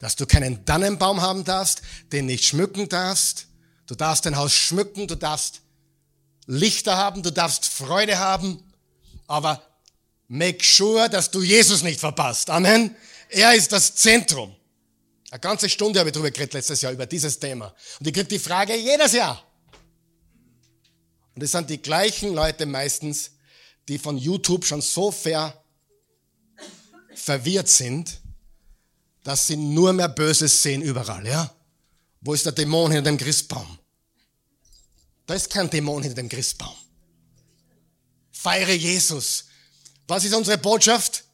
[0.00, 3.46] dass du keinen Tannenbaum haben darfst, den nicht schmücken darfst.
[3.86, 5.60] Du darfst dein Haus schmücken, du darfst
[6.46, 8.62] Lichter haben, du darfst Freude haben.
[9.26, 9.62] Aber
[10.26, 12.50] make sure, dass du Jesus nicht verpasst.
[12.50, 12.96] Amen.
[13.28, 14.56] Er ist das Zentrum.
[15.30, 17.74] Eine ganze Stunde habe ich darüber geredet letztes Jahr, über dieses Thema.
[18.00, 19.44] Und ich kriege die Frage jedes Jahr.
[21.34, 23.32] Und es sind die gleichen Leute meistens,
[23.86, 25.62] die von YouTube schon so ver,
[27.14, 28.20] verwirrt sind,
[29.22, 31.54] dass sie nur mehr Böses sehen überall, ja?
[32.20, 33.78] Wo ist der Dämon hinter dem Christbaum?
[35.26, 36.74] Da ist kein Dämon hinter dem Christbaum.
[38.32, 39.44] Feiere Jesus.
[40.08, 41.24] Was ist unsere Botschaft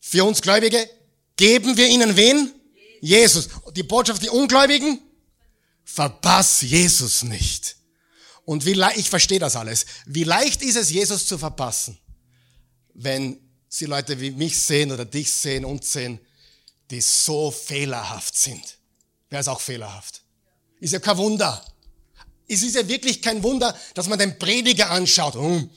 [0.00, 0.88] für uns Gläubige?
[1.36, 2.52] Geben wir ihnen wen?
[3.00, 3.48] Jesus.
[3.74, 5.00] Die Botschaft, die Ungläubigen?
[5.84, 7.76] Verpass Jesus nicht.
[8.44, 9.86] Und wie leicht, ich verstehe das alles.
[10.06, 11.98] Wie leicht ist es, Jesus zu verpassen,
[12.94, 16.20] wenn sie Leute wie mich sehen oder dich sehen, und sehen,
[16.90, 18.78] die so fehlerhaft sind.
[19.30, 20.22] Wer ist auch fehlerhaft?
[20.80, 21.64] Ist ja kein Wunder.
[22.46, 25.34] Es ist ja wirklich kein Wunder, dass man den Prediger anschaut.
[25.34, 25.68] Hm,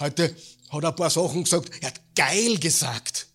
[0.00, 0.34] heute
[0.70, 1.70] hat er ein paar Sachen gesagt.
[1.80, 3.28] Er hat geil gesagt.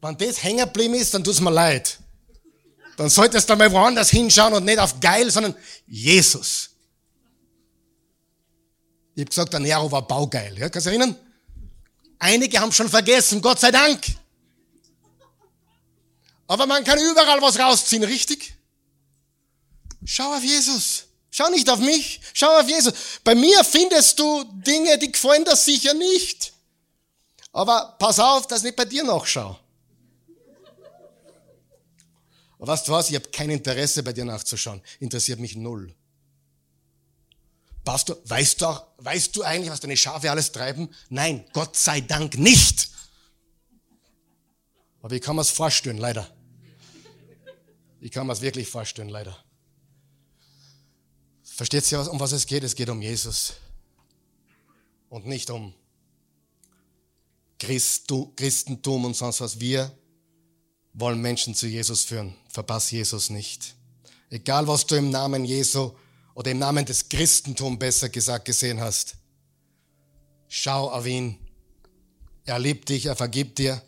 [0.00, 1.98] Wenn das hängen ist, dann tut's mir leid.
[2.96, 5.54] Dann solltest du mal woanders hinschauen und nicht auf geil, sondern
[5.86, 6.70] Jesus.
[9.14, 10.56] Ich habe gesagt, der Nero war baugeil.
[10.58, 11.16] Ja, kannst du erinnern?
[12.18, 14.00] Einige haben schon vergessen, Gott sei Dank.
[16.50, 18.56] Aber man kann überall was rausziehen, richtig?
[20.04, 21.04] Schau auf Jesus.
[21.30, 22.92] Schau nicht auf mich, schau auf Jesus.
[23.22, 26.52] Bei mir findest du Dinge, die gefallen dir sicher nicht.
[27.52, 29.60] Aber pass auf, dass ich nicht bei dir nachschau.
[32.58, 33.10] Aber weißt du was?
[33.10, 34.82] Ich habe kein Interesse, bei dir nachzuschauen.
[34.98, 35.94] Interessiert mich null.
[37.84, 40.92] Pastor, weißt du, weißt du eigentlich, was deine Schafe alles treiben?
[41.10, 42.88] Nein, Gott sei Dank nicht.
[45.00, 46.28] Aber ich kann mir es vorstellen, leider.
[48.00, 49.36] Ich kann mir es wirklich vorstellen, leider.
[51.44, 52.64] Versteht ihr, um was es geht?
[52.64, 53.54] Es geht um Jesus.
[55.10, 55.74] Und nicht um
[57.58, 59.60] Christentum und sonst was.
[59.60, 59.92] Wir
[60.94, 62.34] wollen Menschen zu Jesus führen.
[62.48, 63.74] Verpass Jesus nicht.
[64.30, 65.92] Egal, was du im Namen Jesu
[66.34, 69.16] oder im Namen des Christentums besser gesagt gesehen hast.
[70.48, 71.36] Schau auf ihn.
[72.44, 73.82] Er liebt dich, er vergibt dir.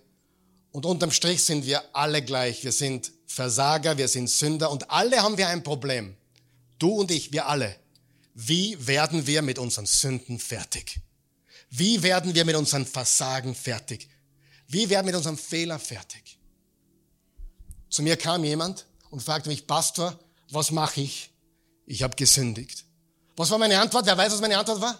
[0.70, 2.64] Und unterm Strich sind wir alle gleich.
[2.64, 6.16] Wir sind Versager, wir sind Sünder und alle haben wir ein Problem.
[6.78, 7.76] Du und ich, wir alle.
[8.34, 11.00] Wie werden wir mit unseren Sünden fertig?
[11.70, 14.08] Wie werden wir mit unseren Versagen fertig?
[14.68, 16.38] Wie werden wir mit unserem Fehler fertig?
[17.88, 20.18] Zu mir kam jemand und fragte mich, Pastor,
[20.50, 21.32] was mache ich?
[21.86, 22.84] ich habe gesündigt.
[23.36, 24.06] Was war meine Antwort?
[24.06, 24.98] Wer weiß, was meine Antwort war?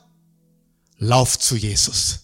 [0.99, 2.21] Lauf zu Jesus.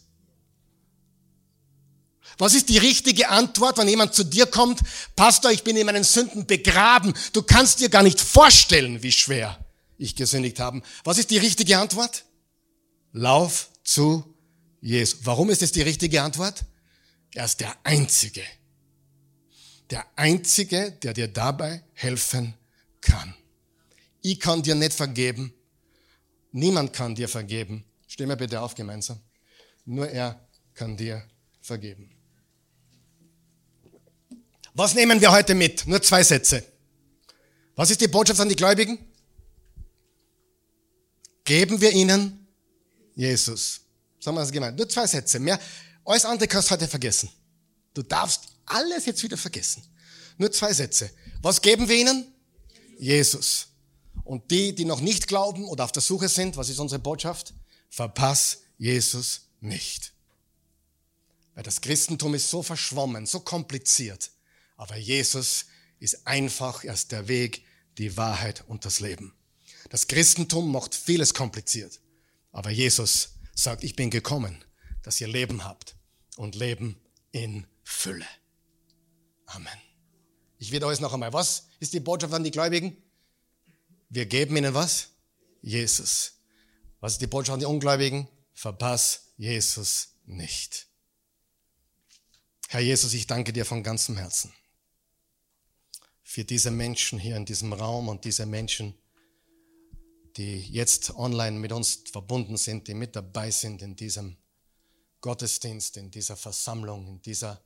[2.39, 4.81] Was ist die richtige Antwort, wenn jemand zu dir kommt,
[5.17, 7.13] Pastor, ich bin in meinen Sünden begraben.
[7.33, 9.59] Du kannst dir gar nicht vorstellen, wie schwer
[9.99, 10.81] ich gesündigt habe.
[11.03, 12.25] Was ist die richtige Antwort?
[13.13, 14.37] Lauf zu
[14.81, 15.21] Jesus.
[15.25, 16.65] Warum ist es die richtige Antwort?
[17.35, 18.45] Er ist der Einzige.
[19.91, 22.55] Der Einzige, der dir dabei helfen
[23.01, 23.35] kann.
[24.23, 25.53] Ich kann dir nicht vergeben.
[26.53, 27.85] Niemand kann dir vergeben.
[28.07, 29.21] Steh mir bitte auf gemeinsam.
[29.85, 31.27] Nur er kann dir
[31.61, 32.18] vergeben.
[34.79, 35.89] Was nehmen wir heute mit?
[35.89, 36.63] Nur zwei Sätze.
[37.75, 38.97] Was ist die Botschaft an die Gläubigen?
[41.43, 42.47] Geben wir ihnen
[43.17, 43.81] Jesus.
[44.21, 44.79] Sagen wir das gemeint.
[44.79, 45.41] Nur zwei Sätze.
[45.41, 45.59] Mehr.
[46.05, 47.29] Alles andere kannst du heute vergessen.
[47.93, 49.83] Du darfst alles jetzt wieder vergessen.
[50.37, 51.11] Nur zwei Sätze.
[51.43, 52.33] Was geben wir ihnen?
[53.01, 53.67] Jesus.
[54.23, 57.53] Und die, die noch nicht glauben oder auf der Suche sind, was ist unsere Botschaft?
[57.91, 60.13] Verpass Jesus nicht.
[61.57, 64.31] Weil das Christentum ist so verschwommen, so kompliziert.
[64.79, 65.67] Aber Jesus
[65.99, 67.65] ist einfach erst der Weg,
[67.99, 69.35] die Wahrheit und das Leben.
[69.91, 72.01] Das Christentum macht vieles kompliziert.
[72.53, 74.65] Aber Jesus sagt, ich bin gekommen,
[75.03, 75.97] dass ihr Leben habt
[76.37, 76.97] und Leben
[77.33, 78.27] in Fülle.
[79.47, 79.67] Amen.
[80.59, 81.33] Ich werde euch noch einmal.
[81.33, 82.97] Was ist die Botschaft an die Gläubigen?
[84.09, 85.09] Wir geben ihnen was?
[85.61, 86.35] Jesus.
[87.01, 88.29] Was ist die Botschaft an die Ungläubigen?
[88.55, 90.87] Verpass Jesus nicht.
[92.69, 94.53] Herr Jesus, ich danke dir von ganzem Herzen
[96.39, 98.95] für diese Menschen hier in diesem Raum und diese Menschen,
[100.37, 104.37] die jetzt online mit uns verbunden sind, die mit dabei sind in diesem
[105.21, 107.61] Gottesdienst, in dieser Versammlung, in dieser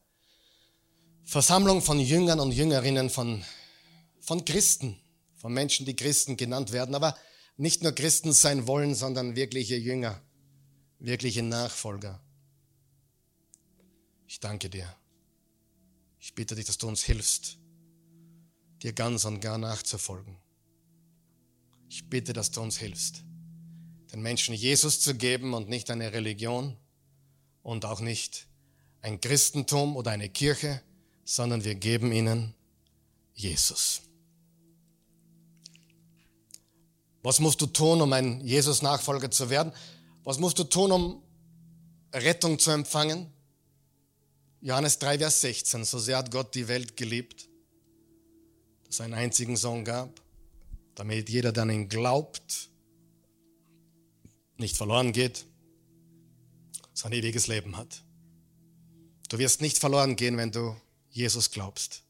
[1.22, 3.44] Versammlung von Jüngern und Jüngerinnen, von,
[4.20, 4.98] von Christen,
[5.36, 7.14] von Menschen, die Christen genannt werden, aber
[7.58, 10.18] nicht nur Christen sein wollen, sondern wirkliche Jünger,
[10.98, 12.24] wirkliche Nachfolger.
[14.26, 14.96] Ich danke dir.
[16.18, 17.58] Ich bitte dich, dass du uns hilfst,
[18.82, 20.36] dir ganz und gar nachzufolgen.
[21.88, 23.22] Ich bitte, dass du uns hilfst,
[24.12, 26.76] den Menschen Jesus zu geben und nicht eine Religion
[27.62, 28.46] und auch nicht
[29.02, 30.82] ein Christentum oder eine Kirche,
[31.24, 32.54] sondern wir geben ihnen
[33.34, 34.02] Jesus.
[37.22, 39.72] Was musst du tun, um ein Jesus-Nachfolger zu werden?
[40.24, 41.22] Was musst du tun, um
[42.12, 43.32] Rettung zu empfangen?
[44.60, 45.84] Johannes 3, Vers 16.
[45.84, 47.48] So sehr hat Gott die Welt geliebt,
[48.92, 50.20] seinen einzigen Sohn gab,
[50.94, 52.68] damit jeder, der an ihn glaubt,
[54.58, 55.46] nicht verloren geht,
[56.92, 58.02] sein ewiges Leben hat.
[59.28, 60.76] Du wirst nicht verloren gehen, wenn du
[61.10, 62.02] Jesus glaubst.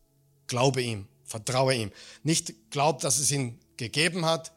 [0.48, 1.92] Glaube ihm, vertraue ihm.
[2.24, 4.52] Nicht glaub, dass es ihn gegeben hat,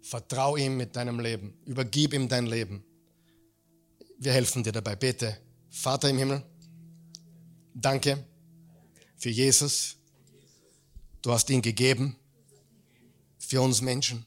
[0.00, 1.58] vertraue ihm mit deinem Leben.
[1.66, 2.84] Übergib ihm dein Leben.
[4.18, 4.96] Wir helfen dir dabei.
[4.96, 5.36] Bete,
[5.68, 6.42] Vater im Himmel,
[7.74, 8.24] danke
[9.16, 9.96] für Jesus.
[11.26, 12.14] Du hast ihn gegeben
[13.36, 14.24] für uns Menschen.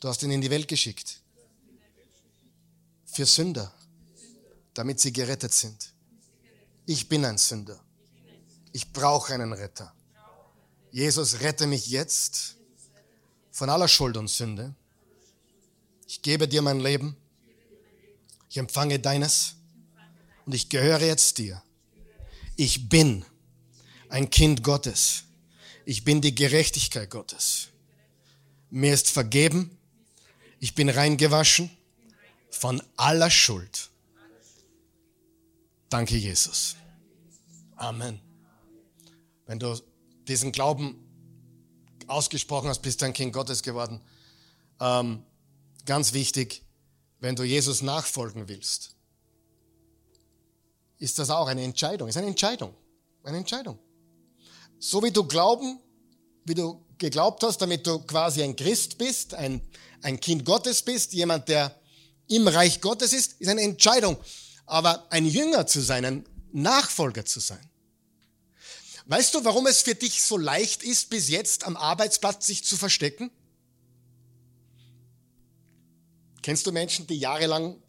[0.00, 1.20] Du hast ihn in die Welt geschickt.
[3.06, 3.72] Für Sünder,
[4.74, 5.94] damit sie gerettet sind.
[6.84, 7.78] Ich bin ein Sünder.
[8.72, 9.94] Ich brauche einen Retter.
[10.90, 12.56] Jesus, rette mich jetzt
[13.52, 14.74] von aller Schuld und Sünde.
[16.08, 17.16] Ich gebe dir mein Leben.
[18.50, 19.54] Ich empfange deines
[20.44, 21.62] und ich gehöre jetzt dir.
[22.56, 23.24] Ich bin
[24.08, 25.22] ein Kind Gottes.
[25.84, 27.68] Ich bin die Gerechtigkeit Gottes.
[28.70, 29.76] Mir ist vergeben.
[30.58, 31.70] Ich bin reingewaschen
[32.50, 33.90] von aller Schuld.
[35.90, 36.76] Danke, Jesus.
[37.76, 38.20] Amen.
[39.46, 39.78] Wenn du
[40.26, 40.98] diesen Glauben
[42.06, 44.00] ausgesprochen hast, bist du ein Kind Gottes geworden.
[44.80, 45.22] Ähm,
[45.84, 46.62] ganz wichtig,
[47.20, 48.96] wenn du Jesus nachfolgen willst,
[50.98, 52.08] ist das auch eine Entscheidung.
[52.08, 52.74] Ist eine Entscheidung.
[53.22, 53.78] Eine Entscheidung.
[54.86, 55.80] So wie du glauben,
[56.44, 59.62] wie du geglaubt hast, damit du quasi ein Christ bist, ein,
[60.02, 61.74] ein Kind Gottes bist, jemand, der
[62.28, 64.18] im Reich Gottes ist, ist eine Entscheidung.
[64.66, 67.66] Aber ein Jünger zu sein, ein Nachfolger zu sein.
[69.06, 72.76] Weißt du, warum es für dich so leicht ist, bis jetzt am Arbeitsplatz sich zu
[72.76, 73.30] verstecken?
[76.42, 77.82] Kennst du Menschen, die jahrelang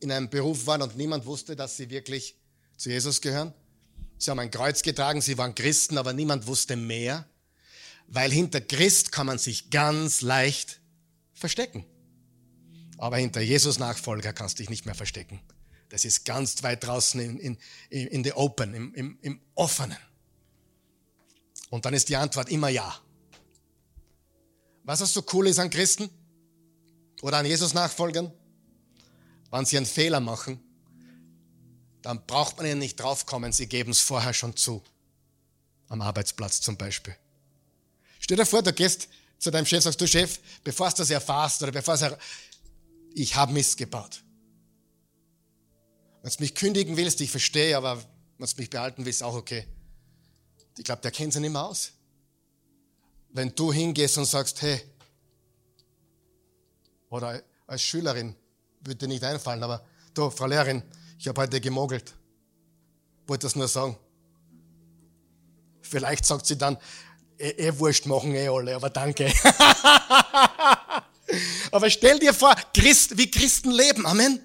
[0.00, 2.36] in einem Beruf waren und niemand wusste, dass sie wirklich
[2.78, 3.52] zu Jesus gehören?
[4.18, 7.26] Sie haben ein Kreuz getragen, sie waren Christen, aber niemand wusste mehr,
[8.08, 10.80] weil hinter Christ kann man sich ganz leicht
[11.34, 11.84] verstecken.
[12.96, 15.40] Aber hinter Jesus Nachfolger kannst du dich nicht mehr verstecken.
[15.88, 19.96] Das ist ganz weit draußen in, in, in the open, im, im, im offenen.
[21.70, 23.00] Und dann ist die Antwort immer ja.
[24.84, 26.10] Was ist so cool ist an Christen
[27.22, 28.32] oder an Jesus-Nachfolgern?
[29.50, 30.60] Wenn sie einen Fehler machen,
[32.08, 34.82] dann braucht man ihnen nicht draufkommen, sie geben es vorher schon zu.
[35.88, 37.14] Am Arbeitsplatz zum Beispiel.
[38.18, 41.62] Stell dir vor, du gehst zu deinem Chef, sagst du Chef, bevor du das erfährst
[41.62, 42.04] oder bevor es,
[43.12, 44.24] ich habe Mist gebaut.
[46.22, 48.02] Wenn du mich kündigen willst, ich verstehe, aber
[48.38, 49.68] wenn du mich behalten willst, auch okay.
[50.78, 51.92] Ich glaube, der kennt sich nicht mehr aus.
[53.34, 54.80] Wenn du hingehst und sagst, hey,
[57.10, 58.34] oder als Schülerin,
[58.80, 59.84] würde dir nicht einfallen, aber
[60.14, 60.82] du, Frau Lehrerin,
[61.18, 62.14] ich habe heute gemogelt.
[63.26, 63.96] Wollte das nur sagen.
[65.82, 66.78] Vielleicht sagt sie dann,
[67.38, 69.26] eh, eh wurscht machen eh alle, aber danke.
[71.72, 74.40] aber stell dir vor, Christ, wie Christen leben, Amen.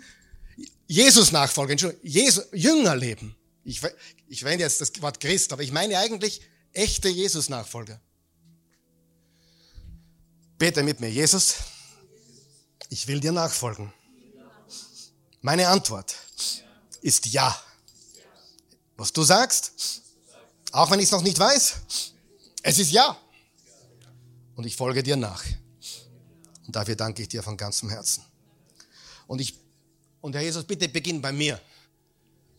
[0.88, 3.36] Jesus nachfolgen, Jesus, Jünger leben.
[3.64, 3.82] Ich,
[4.28, 6.42] ich verwende jetzt das Wort Christ, aber ich meine eigentlich
[6.74, 8.00] echte Jesus-Nachfolger.
[10.58, 11.56] Bete mit mir, Jesus,
[12.90, 13.92] ich will dir nachfolgen.
[15.44, 16.16] Meine Antwort
[17.02, 17.62] ist ja.
[18.96, 19.74] Was du sagst,
[20.72, 21.76] auch wenn ich es noch nicht weiß,
[22.64, 23.18] es ist ja.
[24.56, 25.44] Und ich folge dir nach.
[26.66, 28.24] Und dafür danke ich dir von ganzem Herzen.
[29.28, 29.60] Und ich,
[30.22, 31.60] und Herr Jesus, bitte beginn bei mir.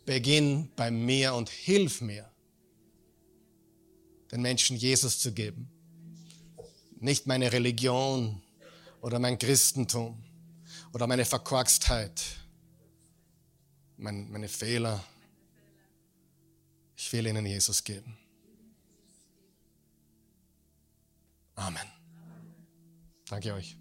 [0.05, 2.31] Beginn bei mir und hilf mir,
[4.31, 5.71] den Menschen Jesus zu geben.
[7.01, 8.43] Nicht meine Religion
[9.01, 10.23] oder mein Christentum
[10.93, 12.44] oder meine Verkorkstheit,
[13.97, 15.03] mein, meine Fehler.
[16.97, 18.17] Ich will ihnen Jesus geben.
[21.57, 21.87] Amen.
[23.29, 23.77] Danke euch.